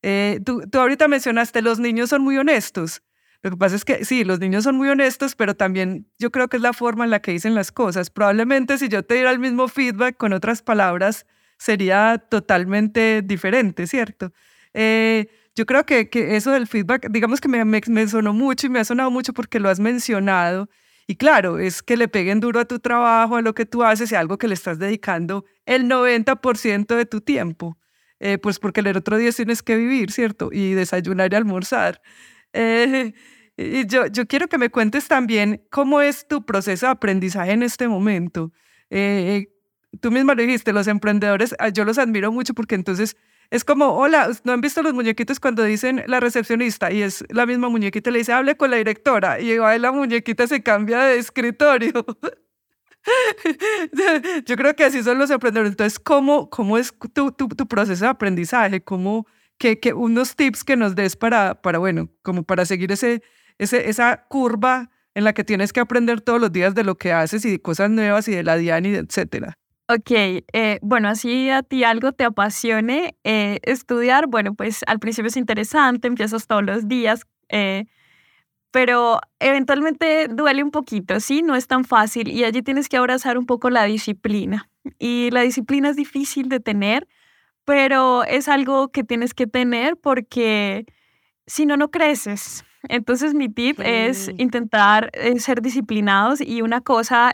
Eh, 0.03 0.41
tú, 0.45 0.63
tú 0.71 0.79
ahorita 0.79 1.09
mencionaste, 1.09 1.63
los 1.63 1.79
niños 1.79 2.11
son 2.11 2.23
muy 2.23 2.37
honestos. 2.39 3.03
Lo 3.43 3.51
que 3.51 3.57
pasa 3.57 3.77
es 3.77 3.85
que 3.85 4.05
sí, 4.05 4.25
los 4.25 4.41
niños 4.41 4.65
son 4.65 4.77
muy 4.77 4.89
honestos, 4.89 5.37
pero 5.37 5.55
también 5.55 6.11
yo 6.19 6.31
creo 6.33 6.49
que 6.49 6.57
es 6.57 6.63
la 6.63 6.73
forma 6.73 7.05
en 7.05 7.11
la 7.11 7.21
que 7.21 7.31
dicen 7.31 7.55
las 7.55 7.71
cosas. 7.71 8.11
Probablemente 8.11 8.79
si 8.79 8.89
yo 8.89 9.05
te 9.05 9.15
diera 9.15 9.31
el 9.31 9.39
mismo 9.39 9.69
feedback 9.69 10.17
con 10.17 10.33
otras 10.33 10.63
palabras, 10.63 11.25
sería 11.57 12.19
totalmente 12.19 13.23
diferente, 13.23 13.87
¿cierto? 13.87 14.33
Eh, 14.75 15.29
yo 15.55 15.67
creo 15.67 15.87
que, 15.87 16.09
que, 16.09 16.37
eso 16.37 16.51
del 16.53 16.67
feedback, 16.67 17.09
digamos 17.11 17.41
que 17.41 17.49
me, 17.49 17.65
me, 17.65 18.09
sonó 18.09 18.33
mucho 18.33 18.67
y 18.67 18.71
me 18.71 18.81
ha 18.81 18.85
sonado 18.85 19.11
mucho 19.11 19.33
porque 19.33 19.61
lo 19.61 19.69
has 19.69 19.81
mencionado. 19.81 20.69
Y 21.11 21.17
claro, 21.17 21.59
es 21.59 21.83
que 21.83 21.97
le 21.97 22.07
peguen 22.07 22.39
duro 22.39 22.61
a 22.61 22.67
tu 22.67 22.81
trabajo, 22.81 23.37
a 23.37 23.41
lo 23.43 23.55
que 23.55 23.65
tú 23.65 23.83
haces 23.83 24.13
y 24.13 24.15
a 24.15 24.21
algo 24.21 24.37
que 24.37 24.47
le 24.47 24.53
estás 24.53 24.79
dedicando 24.79 25.47
el 25.65 25.89
90% 25.89 26.95
de 26.95 27.07
tu 27.07 27.23
tiempo. 27.23 27.79
Eh, 28.21 28.37
pues 28.37 28.59
porque 28.59 28.81
el 28.81 28.95
otro 28.95 29.17
día 29.17 29.33
tienes 29.33 29.63
que 29.63 29.77
vivir, 29.77 30.13
¿cierto? 30.13 30.51
Y 30.53 30.75
desayunar 30.75 31.33
y 31.33 31.37
almorzar. 31.37 32.03
Eh, 32.53 33.15
yo, 33.87 34.07
yo 34.09 34.27
quiero 34.27 34.49
que 34.49 34.59
me 34.59 34.69
cuentes 34.69 35.09
también 35.09 35.65
cómo 35.71 36.03
es 36.03 36.29
tu 36.29 36.45
proceso 36.45 36.85
de 36.85 36.93
aprendizaje 36.93 37.53
en 37.53 37.63
este 37.63 37.89
momento. 37.89 38.53
Eh, 38.91 39.49
tú 40.03 40.11
misma 40.11 40.35
lo 40.35 40.43
dijiste, 40.43 40.75
los 40.75 40.89
emprendedores, 40.89 41.55
ah, 41.59 41.71
yo 41.71 41.87
los 41.87 41.97
admiro 41.97 42.31
mucho 42.33 42.53
porque 42.53 42.75
entonces 42.75 43.17
es 43.51 43.65
como, 43.65 43.97
hola, 43.97 44.31
¿no 44.45 44.53
han 44.53 44.61
visto 44.61 44.83
los 44.83 44.93
muñequitos 44.93 45.41
cuando 45.41 45.63
dicen 45.63 46.05
la 46.07 46.21
recepcionista? 46.21 46.93
Y 46.93 47.03
es 47.03 47.25
la 47.31 47.47
misma 47.47 47.69
muñequita, 47.71 48.11
le 48.11 48.19
dice, 48.19 48.33
hable 48.33 48.57
con 48.57 48.71
la 48.71 48.77
directora. 48.77 49.41
Y 49.41 49.53
ahí 49.53 49.79
la 49.79 49.91
muñequita 49.91 50.47
se 50.47 50.63
cambia 50.63 51.01
de 51.05 51.19
escritorio. 51.19 51.93
Yo 54.47 54.57
creo 54.57 54.77
que 54.77 54.85
así 54.85 55.03
son 55.03 55.19
los 55.19 55.31
emprendedores. 55.31 55.73
Entonces, 55.73 55.99
¿cómo, 55.99 56.51
cómo 56.51 56.77
es 56.77 56.93
tu, 57.15 57.35
proceso 57.69 58.05
de 58.05 58.11
aprendizaje? 58.11 58.83
¿Cómo, 58.83 59.27
que, 59.57 59.81
que, 59.81 59.95
unos 59.95 60.37
tips 60.37 60.63
que 60.63 60.77
nos 60.77 60.95
des 60.95 61.17
para, 61.17 61.63
para, 61.63 61.79
bueno, 61.79 62.11
como 62.23 62.43
para 62.43 62.67
seguir 62.67 62.93
ese, 62.93 63.23
ese, 63.57 63.89
esa 63.89 64.27
curva 64.29 64.91
en 65.15 65.25
la 65.25 65.33
que 65.33 65.43
tienes 65.43 65.73
que 65.73 65.81
aprender 65.81 66.21
todos 66.21 66.41
los 66.41 66.53
días 66.53 66.75
de 66.75 66.85
lo 66.85 66.97
que 66.97 67.13
haces 67.13 67.47
y 67.47 67.53
de 67.53 67.63
cosas 67.63 67.89
nuevas 67.89 68.29
y 68.29 68.33
de 68.33 68.43
la 68.43 68.57
Diani, 68.57 68.95
etcétera. 68.95 69.57
Ok, 69.91 70.11
eh, 70.11 70.79
bueno, 70.83 71.09
así 71.09 71.49
a 71.49 71.63
ti 71.63 71.83
algo 71.83 72.13
te 72.13 72.25
apasione 72.25 73.17
eh, 73.25 73.59
estudiar, 73.63 74.27
bueno, 74.27 74.53
pues 74.53 74.81
al 74.87 74.99
principio 74.99 75.29
es 75.29 75.37
interesante, 75.39 76.09
empiezas 76.09 76.47
todos 76.47 76.63
los 76.63 76.89
días, 76.89 77.23
eh, 77.49 77.87
pero 78.71 79.21
eventualmente 79.41 80.29
duele 80.29 80.63
un 80.63 80.73
poquito, 80.73 81.21
¿sí? 81.21 81.43
No 81.43 81.57
es 81.57 81.69
tan 81.69 81.85
fácil 81.85 82.29
y 82.29 82.45
allí 82.45 82.63
tienes 82.63 82.91
que 82.91 82.99
abrazar 82.99 83.39
un 83.39 83.47
poco 83.47 83.71
la 83.71 83.85
disciplina. 83.85 84.71
Y 84.99 85.31
la 85.33 85.41
disciplina 85.43 85.91
es 85.91 85.97
difícil 85.97 86.51
de 86.51 86.61
tener, 86.61 87.09
pero 87.65 88.25
es 88.25 88.49
algo 88.49 88.89
que 88.89 89.05
tienes 89.05 89.35
que 89.35 89.47
tener 89.47 89.97
porque 89.97 90.87
si 91.47 91.67
no, 91.67 91.79
no 91.79 91.91
creces. 91.91 92.65
Entonces 92.89 93.35
mi 93.35 93.49
tip 93.49 93.81
es 93.81 94.31
intentar 94.39 95.11
ser 95.39 95.63
disciplinados 95.63 96.41
y 96.43 96.63
una 96.63 96.83
cosa, 96.83 97.33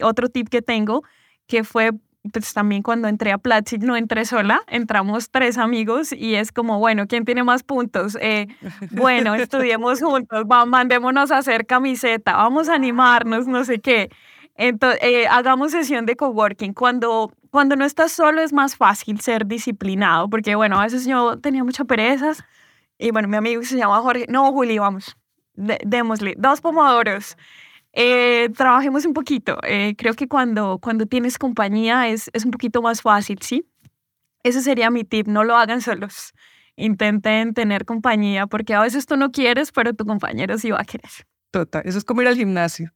otro 0.00 0.28
tip 0.28 0.48
que 0.48 0.62
tengo, 0.62 1.02
que 1.46 1.64
fue 1.64 1.92
pues 2.32 2.54
también 2.54 2.82
cuando 2.82 3.08
entré 3.08 3.32
a 3.32 3.38
Platzi 3.38 3.78
no 3.78 3.96
entré 3.96 4.24
sola, 4.24 4.62
entramos 4.68 5.30
tres 5.30 5.58
amigos 5.58 6.12
y 6.12 6.36
es 6.36 6.52
como, 6.52 6.78
bueno, 6.78 7.08
¿quién 7.08 7.24
tiene 7.24 7.42
más 7.42 7.64
puntos? 7.64 8.16
Eh, 8.20 8.46
bueno, 8.92 9.34
estudiemos 9.34 10.00
juntos, 10.00 10.44
vamos, 10.46 10.68
mandémonos 10.68 11.32
a 11.32 11.38
hacer 11.38 11.66
camiseta, 11.66 12.36
vamos 12.36 12.68
a 12.68 12.74
animarnos, 12.74 13.48
no 13.48 13.64
sé 13.64 13.80
qué. 13.80 14.08
Entonces, 14.54 15.00
hagamos 15.30 15.72
sesión 15.72 16.06
de 16.06 16.14
coworking. 16.14 16.74
Cuando 16.74 17.32
cuando 17.52 17.76
no 17.76 17.84
estás 17.84 18.12
solo 18.12 18.40
es 18.40 18.52
más 18.52 18.76
fácil 18.76 19.20
ser 19.20 19.46
disciplinado, 19.46 20.30
porque 20.30 20.54
bueno, 20.54 20.80
a 20.80 20.84
veces 20.84 21.04
yo 21.04 21.38
tenía 21.38 21.62
mucha 21.62 21.84
perezas 21.84 22.42
y 22.98 23.10
bueno, 23.10 23.28
mi 23.28 23.36
amigo 23.36 23.62
se 23.62 23.76
llama 23.76 24.00
Jorge, 24.00 24.24
no, 24.28 24.50
Juli, 24.52 24.78
vamos, 24.78 25.16
démosle, 25.54 26.34
dos 26.38 26.62
pomodoros. 26.62 27.36
Eh, 27.92 28.48
trabajemos 28.56 29.04
un 29.04 29.12
poquito. 29.12 29.58
Eh, 29.62 29.94
creo 29.96 30.14
que 30.14 30.28
cuando, 30.28 30.78
cuando 30.78 31.06
tienes 31.06 31.38
compañía 31.38 32.08
es, 32.08 32.30
es 32.32 32.44
un 32.44 32.50
poquito 32.50 32.82
más 32.82 33.02
fácil, 33.02 33.38
¿sí? 33.42 33.66
Ese 34.42 34.62
sería 34.62 34.90
mi 34.90 35.04
tip, 35.04 35.26
no 35.28 35.44
lo 35.44 35.56
hagan 35.56 35.80
solos. 35.80 36.32
Intenten 36.76 37.54
tener 37.54 37.84
compañía, 37.84 38.46
porque 38.46 38.74
a 38.74 38.80
veces 38.80 39.06
tú 39.06 39.16
no 39.16 39.30
quieres, 39.30 39.72
pero 39.72 39.92
tu 39.92 40.06
compañero 40.06 40.58
sí 40.58 40.70
va 40.70 40.80
a 40.80 40.84
querer. 40.84 41.10
Total, 41.50 41.82
eso 41.84 41.98
es 41.98 42.04
como 42.04 42.22
ir 42.22 42.28
al 42.28 42.36
gimnasio. 42.36 42.92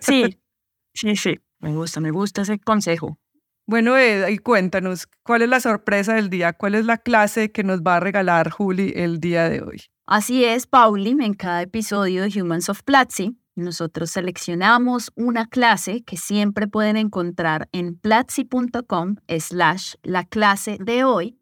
Sí, 0.00 0.38
sí, 0.94 1.16
sí. 1.16 1.40
Me 1.60 1.74
gusta, 1.74 2.00
me 2.00 2.10
gusta 2.10 2.42
ese 2.42 2.58
consejo. 2.58 3.18
Bueno, 3.66 3.96
Ed, 3.96 4.28
y 4.28 4.38
cuéntanos, 4.38 5.08
¿cuál 5.22 5.40
es 5.40 5.48
la 5.48 5.60
sorpresa 5.60 6.14
del 6.14 6.28
día? 6.28 6.52
¿Cuál 6.52 6.74
es 6.74 6.84
la 6.84 6.98
clase 6.98 7.50
que 7.50 7.64
nos 7.64 7.80
va 7.80 7.96
a 7.96 8.00
regalar 8.00 8.50
Juli 8.50 8.92
el 8.94 9.20
día 9.20 9.48
de 9.48 9.62
hoy? 9.62 9.82
Así 10.04 10.44
es, 10.44 10.66
Pauli, 10.66 11.16
en 11.18 11.32
cada 11.32 11.62
episodio 11.62 12.24
de 12.24 12.42
Humans 12.42 12.68
of 12.68 12.82
Platzi, 12.82 13.38
nosotros 13.56 14.10
seleccionamos 14.10 15.12
una 15.14 15.46
clase 15.46 16.02
que 16.02 16.16
siempre 16.16 16.66
pueden 16.66 16.96
encontrar 16.96 17.68
en 17.72 17.96
platzi.com 17.96 19.16
slash 19.38 19.94
la 20.02 20.24
clase 20.24 20.78
de 20.80 21.04
hoy 21.04 21.38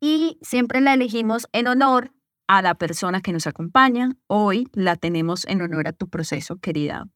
y 0.00 0.38
siempre 0.42 0.80
la 0.80 0.94
elegimos 0.94 1.46
en 1.52 1.68
honor 1.68 2.12
a 2.46 2.60
la 2.60 2.74
persona 2.74 3.20
que 3.20 3.32
nos 3.32 3.46
acompaña. 3.46 4.16
Hoy 4.26 4.68
la 4.72 4.96
tenemos 4.96 5.46
en 5.46 5.62
honor 5.62 5.88
a 5.88 5.92
tu 5.92 6.08
proceso, 6.08 6.56
querida 6.58 7.06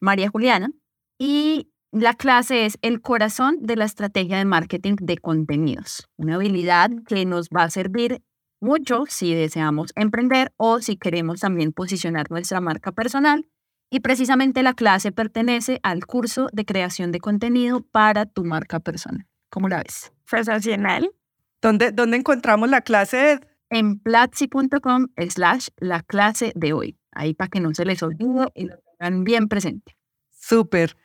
María 0.00 0.28
Juliana. 0.28 0.70
Y 1.18 1.70
la 1.92 2.14
clase 2.14 2.66
es 2.66 2.78
el 2.82 3.00
corazón 3.00 3.58
de 3.60 3.76
la 3.76 3.84
estrategia 3.84 4.38
de 4.38 4.44
marketing 4.44 4.96
de 5.00 5.18
contenidos, 5.18 6.08
una 6.16 6.34
habilidad 6.34 6.90
que 7.06 7.24
nos 7.24 7.48
va 7.50 7.62
a 7.62 7.70
servir 7.70 8.22
mucho 8.60 9.04
si 9.06 9.32
deseamos 9.34 9.92
emprender 9.94 10.52
o 10.56 10.80
si 10.80 10.96
queremos 10.96 11.40
también 11.40 11.72
posicionar 11.72 12.30
nuestra 12.30 12.60
marca 12.60 12.90
personal. 12.90 13.46
Y 13.94 14.00
precisamente 14.00 14.64
la 14.64 14.74
clase 14.74 15.12
pertenece 15.12 15.78
al 15.84 16.04
curso 16.04 16.48
de 16.52 16.64
creación 16.64 17.12
de 17.12 17.20
contenido 17.20 17.80
para 17.80 18.26
tu 18.26 18.44
marca 18.44 18.80
personal. 18.80 19.24
¿Cómo 19.50 19.68
la 19.68 19.84
ves? 19.84 20.12
Sensacional. 20.26 21.12
¿Dónde, 21.62 21.92
¿Dónde 21.92 22.16
encontramos 22.16 22.68
la 22.68 22.80
clase? 22.80 23.38
En 23.70 24.00
platzi.com 24.00 25.06
slash 25.28 25.68
la 25.76 26.02
clase 26.02 26.50
de 26.56 26.72
hoy. 26.72 26.98
Ahí 27.12 27.34
para 27.34 27.46
que 27.46 27.60
no 27.60 27.72
se 27.72 27.84
les 27.84 28.02
olvide 28.02 28.48
y 28.56 28.64
lo 28.64 28.74
tengan 28.98 29.22
bien 29.22 29.46
presente. 29.46 29.96
Súper. 30.32 30.96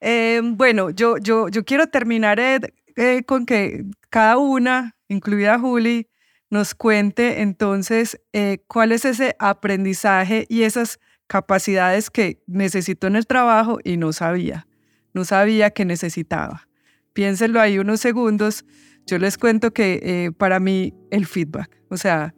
Eh, 0.00 0.40
bueno, 0.42 0.88
yo, 0.88 1.18
yo, 1.18 1.50
yo 1.50 1.66
quiero 1.66 1.88
terminar 1.88 2.40
eh, 2.40 3.24
con 3.26 3.44
que 3.44 3.84
cada 4.08 4.38
una, 4.38 4.96
incluida 5.08 5.58
Juli, 5.58 6.08
nos 6.48 6.74
cuente 6.74 7.42
entonces 7.42 8.22
eh, 8.32 8.64
cuál 8.68 8.92
es 8.92 9.04
ese 9.04 9.36
aprendizaje 9.38 10.46
y 10.48 10.62
esas 10.62 10.98
capacidades 11.28 12.10
que 12.10 12.42
necesito 12.46 13.06
en 13.06 13.14
el 13.14 13.26
trabajo 13.26 13.78
y 13.84 13.96
no 13.96 14.12
sabía, 14.12 14.66
no 15.14 15.24
sabía 15.24 15.70
que 15.70 15.84
necesitaba. 15.84 16.68
Piénsenlo 17.12 17.60
ahí 17.60 17.78
unos 17.78 18.00
segundos. 18.00 18.64
Yo 19.06 19.18
les 19.18 19.38
cuento 19.38 19.72
que 19.72 20.32
para 20.36 20.58
mí 20.60 20.94
el 21.10 21.26
feedback, 21.26 21.70
o 21.88 21.96
sea, 21.96 22.34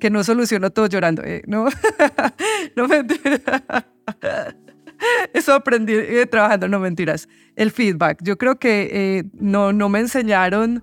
que 0.00 0.10
no 0.10 0.24
soluciono 0.24 0.70
todo 0.70 0.86
llorando, 0.86 1.22
¿no? 1.46 1.66
no 2.76 2.88
me 2.88 3.04
Eso 5.32 5.54
aprendí 5.54 5.94
eh, 5.94 6.26
trabajando, 6.26 6.68
no 6.68 6.78
mentiras. 6.78 7.28
El 7.56 7.70
feedback. 7.70 8.18
Yo 8.22 8.38
creo 8.38 8.58
que 8.58 8.88
eh, 8.92 9.24
no, 9.34 9.72
no 9.72 9.88
me 9.88 10.00
enseñaron, 10.00 10.82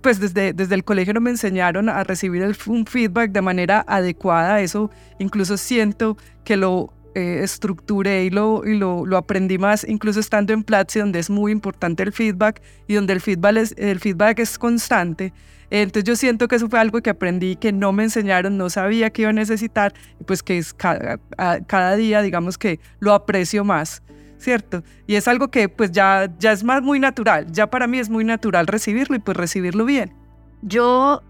pues 0.00 0.20
desde, 0.20 0.52
desde 0.52 0.74
el 0.74 0.84
colegio 0.84 1.14
no 1.14 1.20
me 1.20 1.30
enseñaron 1.30 1.88
a 1.88 2.04
recibir 2.04 2.44
un 2.66 2.86
feedback 2.86 3.30
de 3.30 3.40
manera 3.40 3.84
adecuada. 3.86 4.60
Eso 4.60 4.90
incluso 5.18 5.56
siento 5.56 6.16
que 6.44 6.56
lo 6.56 6.92
eh, 7.14 7.40
estructuré 7.42 8.24
y, 8.24 8.30
lo, 8.30 8.66
y 8.66 8.76
lo, 8.76 9.06
lo, 9.06 9.16
aprendí 9.16 9.56
más, 9.56 9.86
incluso 9.88 10.18
estando 10.18 10.52
en 10.52 10.64
Platzi, 10.64 10.98
donde 10.98 11.20
es 11.20 11.30
muy 11.30 11.52
importante 11.52 12.02
el 12.02 12.12
feedback 12.12 12.60
y 12.88 12.94
donde 12.94 13.12
el 13.12 13.20
feedback 13.20 13.56
es, 13.56 13.74
el 13.78 14.00
feedback 14.00 14.40
es 14.40 14.58
constante. 14.58 15.32
Entonces 15.70 16.04
yo 16.04 16.16
siento 16.16 16.46
que 16.46 16.56
eso 16.56 16.68
fue 16.68 16.78
algo 16.78 17.00
que 17.00 17.10
aprendí, 17.10 17.56
que 17.56 17.72
no 17.72 17.92
me 17.92 18.04
enseñaron, 18.04 18.56
no 18.56 18.70
sabía 18.70 19.10
que 19.10 19.22
iba 19.22 19.30
a 19.30 19.32
necesitar, 19.32 19.94
pues 20.26 20.42
que 20.42 20.62
cada, 20.76 21.18
cada 21.66 21.96
día, 21.96 22.22
digamos 22.22 22.58
que 22.58 22.80
lo 23.00 23.12
aprecio 23.12 23.64
más. 23.64 24.02
¿Cierto? 24.44 24.84
Y 25.06 25.16
es 25.16 25.26
algo 25.26 25.48
que 25.48 25.68
pues 25.68 25.90
ya, 25.90 26.30
ya 26.38 26.52
es 26.52 26.62
más 26.62 26.82
muy 26.82 27.00
natural, 27.00 27.50
ya 27.50 27.68
para 27.70 27.86
mí 27.86 27.98
es 27.98 28.10
muy 28.10 28.24
natural 28.24 28.66
recibirlo 28.66 29.16
y 29.16 29.18
pues 29.18 29.36
recibirlo 29.36 29.84
bien. 29.84 30.14
Yo 30.62 31.22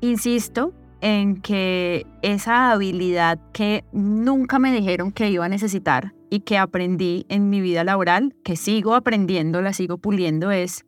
insisto 0.00 0.74
en 1.00 1.40
que 1.40 2.06
esa 2.22 2.72
habilidad 2.72 3.38
que 3.52 3.84
nunca 3.92 4.58
me 4.58 4.72
dijeron 4.72 5.12
que 5.12 5.30
iba 5.30 5.46
a 5.46 5.48
necesitar 5.48 6.12
y 6.28 6.40
que 6.40 6.58
aprendí 6.58 7.24
en 7.28 7.48
mi 7.48 7.60
vida 7.60 7.84
laboral, 7.84 8.34
que 8.44 8.56
sigo 8.56 8.94
aprendiendo, 8.94 9.62
la 9.62 9.72
sigo 9.72 9.98
puliendo, 9.98 10.50
es 10.50 10.84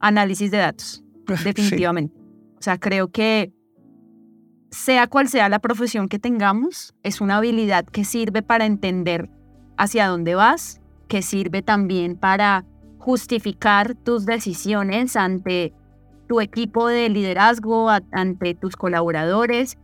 análisis 0.00 0.50
de 0.50 0.58
datos, 0.58 1.04
definitivamente. 1.44 2.14
O 2.58 2.62
sea, 2.62 2.78
creo 2.78 3.08
que 3.08 3.52
sea 4.70 5.06
cual 5.06 5.28
sea 5.28 5.48
la 5.48 5.58
profesión 5.58 6.08
que 6.08 6.18
tengamos, 6.18 6.94
es 7.02 7.20
una 7.20 7.36
habilidad 7.36 7.84
que 7.84 8.04
sirve 8.04 8.42
para 8.42 8.64
entender 8.64 9.28
hacia 9.76 10.06
dónde 10.06 10.34
vas, 10.34 10.81
que 11.08 11.22
sirve 11.22 11.62
también 11.62 12.16
para 12.16 12.64
justificar 12.98 13.94
tus 13.94 14.26
decisiones 14.26 15.16
ante 15.16 15.72
tu 16.28 16.40
equipo 16.40 16.86
de 16.86 17.08
liderazgo, 17.08 17.90
ante 18.12 18.54
tus 18.54 18.76
colaboradores 18.76 19.76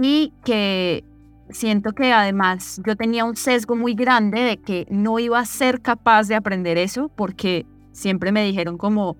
y 0.00 0.32
que 0.44 1.04
siento 1.50 1.92
que 1.92 2.12
además 2.12 2.80
yo 2.84 2.96
tenía 2.96 3.24
un 3.24 3.36
sesgo 3.36 3.76
muy 3.76 3.94
grande 3.94 4.40
de 4.40 4.56
que 4.58 4.86
no 4.90 5.18
iba 5.18 5.38
a 5.38 5.46
ser 5.46 5.80
capaz 5.80 6.28
de 6.28 6.34
aprender 6.34 6.78
eso 6.78 7.10
porque 7.14 7.64
siempre 7.92 8.32
me 8.32 8.44
dijeron 8.44 8.76
como 8.76 9.16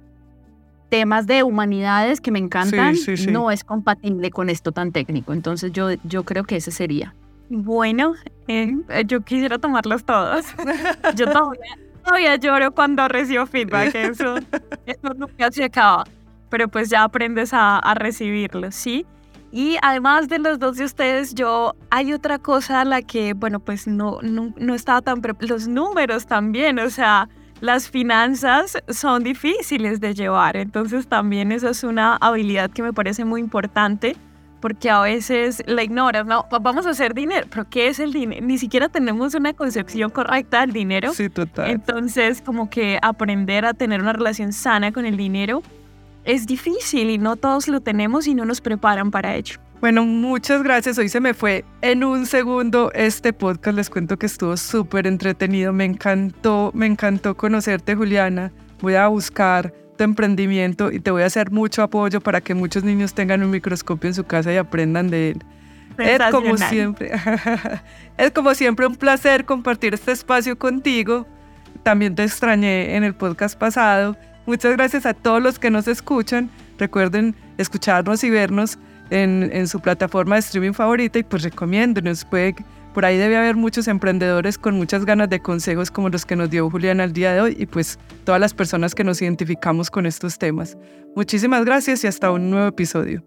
temas 0.88 1.26
de 1.26 1.42
humanidades 1.42 2.20
que 2.20 2.30
me 2.30 2.38
encantan 2.38 2.94
no 3.30 3.50
es 3.50 3.64
compatible 3.64 4.30
con 4.30 4.50
esto 4.50 4.72
tan 4.72 4.92
técnico. 4.92 5.32
Entonces 5.32 5.72
yo, 5.72 5.90
yo 6.04 6.24
creo 6.24 6.44
que 6.44 6.56
ese 6.56 6.70
sería. 6.70 7.14
Bueno, 7.50 8.14
eh, 8.48 9.04
yo 9.06 9.20
quisiera 9.20 9.58
tomarlos 9.58 10.04
todos. 10.04 10.46
yo 11.14 11.26
todavía, 11.30 12.36
lloro 12.36 12.72
cuando 12.72 13.06
recibo 13.08 13.46
feedback. 13.46 13.94
Eso, 13.94 14.36
eso 14.86 15.14
nunca 15.14 15.50
se 15.52 15.64
acaba. 15.64 16.04
Pero 16.48 16.68
pues 16.68 16.88
ya 16.88 17.04
aprendes 17.04 17.52
a, 17.52 17.78
a 17.78 17.94
recibirlo, 17.94 18.72
¿sí? 18.72 19.04
Y 19.50 19.76
además 19.82 20.28
de 20.28 20.38
los 20.38 20.58
dos 20.58 20.76
de 20.76 20.84
ustedes, 20.84 21.34
yo 21.34 21.74
hay 21.90 22.12
otra 22.12 22.38
cosa 22.38 22.82
a 22.82 22.84
la 22.84 23.02
que, 23.02 23.34
bueno, 23.34 23.60
pues 23.60 23.86
no, 23.86 24.18
no, 24.22 24.52
no 24.56 24.74
estaba 24.74 25.00
tan... 25.00 25.22
Los 25.40 25.68
números 25.68 26.26
también, 26.26 26.78
o 26.78 26.90
sea, 26.90 27.28
las 27.60 27.88
finanzas 27.88 28.78
son 28.88 29.24
difíciles 29.24 30.00
de 30.00 30.14
llevar, 30.14 30.56
entonces 30.56 31.08
también 31.08 31.50
eso 31.50 31.68
es 31.68 31.82
una 31.82 32.16
habilidad 32.16 32.70
que 32.70 32.82
me 32.82 32.92
parece 32.92 33.24
muy 33.24 33.40
importante 33.40 34.16
porque 34.60 34.90
a 34.90 35.00
veces 35.00 35.62
la 35.66 35.82
ignoras, 35.82 36.26
no, 36.26 36.46
vamos 36.60 36.86
a 36.86 36.90
hacer 36.90 37.14
dinero, 37.14 37.46
pero 37.50 37.68
¿qué 37.68 37.88
es 37.88 38.00
el 38.00 38.12
dinero? 38.12 38.44
Ni 38.44 38.58
siquiera 38.58 38.88
tenemos 38.88 39.34
una 39.34 39.52
concepción 39.52 40.10
correcta 40.10 40.60
del 40.60 40.72
dinero. 40.72 41.12
Sí, 41.14 41.28
total. 41.28 41.70
Entonces, 41.70 42.42
como 42.42 42.68
que 42.70 42.98
aprender 43.02 43.64
a 43.64 43.74
tener 43.74 44.00
una 44.00 44.12
relación 44.12 44.52
sana 44.52 44.92
con 44.92 45.06
el 45.06 45.16
dinero 45.16 45.62
es 46.24 46.46
difícil 46.46 47.10
y 47.10 47.18
no 47.18 47.36
todos 47.36 47.68
lo 47.68 47.80
tenemos 47.80 48.26
y 48.26 48.34
no 48.34 48.44
nos 48.44 48.60
preparan 48.60 49.10
para 49.10 49.34
ello. 49.34 49.58
Bueno, 49.80 50.04
muchas 50.04 50.62
gracias. 50.62 50.98
Hoy 50.98 51.08
se 51.08 51.20
me 51.20 51.34
fue 51.34 51.64
en 51.82 52.02
un 52.02 52.26
segundo 52.26 52.90
este 52.94 53.32
podcast. 53.32 53.76
Les 53.76 53.88
cuento 53.88 54.18
que 54.18 54.26
estuvo 54.26 54.56
súper 54.56 55.06
entretenido. 55.06 55.72
Me 55.72 55.84
encantó, 55.84 56.72
me 56.74 56.86
encantó 56.86 57.36
conocerte, 57.36 57.94
Juliana. 57.94 58.52
Voy 58.80 58.96
a 58.96 59.06
buscar 59.06 59.72
tu 59.98 60.04
emprendimiento 60.04 60.90
y 60.90 61.00
te 61.00 61.10
voy 61.10 61.22
a 61.22 61.26
hacer 61.26 61.50
mucho 61.50 61.82
apoyo 61.82 62.22
para 62.22 62.40
que 62.40 62.54
muchos 62.54 62.82
niños 62.84 63.12
tengan 63.12 63.42
un 63.42 63.50
microscopio 63.50 64.08
en 64.08 64.14
su 64.14 64.24
casa 64.24 64.50
y 64.50 64.56
aprendan 64.56 65.10
de 65.10 65.30
él. 65.32 65.44
Es 65.98 66.20
como 66.30 66.56
siempre, 66.56 67.10
es 68.16 68.30
como 68.30 68.54
siempre 68.54 68.86
un 68.86 68.96
placer 68.96 69.44
compartir 69.44 69.92
este 69.94 70.12
espacio 70.12 70.56
contigo. 70.56 71.26
También 71.82 72.14
te 72.14 72.22
extrañé 72.22 72.96
en 72.96 73.04
el 73.04 73.14
podcast 73.14 73.58
pasado. 73.58 74.16
Muchas 74.46 74.72
gracias 74.76 75.04
a 75.04 75.12
todos 75.12 75.42
los 75.42 75.58
que 75.58 75.70
nos 75.70 75.88
escuchan. 75.88 76.50
Recuerden 76.78 77.34
escucharnos 77.58 78.22
y 78.22 78.30
vernos 78.30 78.78
en, 79.10 79.66
su 79.66 79.80
plataforma 79.80 80.36
de 80.36 80.40
streaming 80.40 80.72
favorita 80.72 81.18
y 81.18 81.24
pues 81.24 81.42
recomiéndonos. 81.42 82.24
Puede, 82.24 82.54
por 82.98 83.04
ahí 83.04 83.16
debe 83.16 83.36
haber 83.36 83.54
muchos 83.54 83.86
emprendedores 83.86 84.58
con 84.58 84.74
muchas 84.74 85.04
ganas 85.04 85.30
de 85.30 85.38
consejos 85.38 85.88
como 85.88 86.08
los 86.08 86.26
que 86.26 86.34
nos 86.34 86.50
dio 86.50 86.68
Julián 86.68 87.00
al 87.00 87.12
día 87.12 87.32
de 87.32 87.40
hoy 87.40 87.56
y 87.56 87.66
pues 87.66 87.96
todas 88.24 88.40
las 88.40 88.54
personas 88.54 88.96
que 88.96 89.04
nos 89.04 89.22
identificamos 89.22 89.88
con 89.88 90.04
estos 90.04 90.36
temas. 90.36 90.76
Muchísimas 91.14 91.64
gracias 91.64 92.02
y 92.02 92.08
hasta 92.08 92.32
un 92.32 92.50
nuevo 92.50 92.66
episodio. 92.66 93.22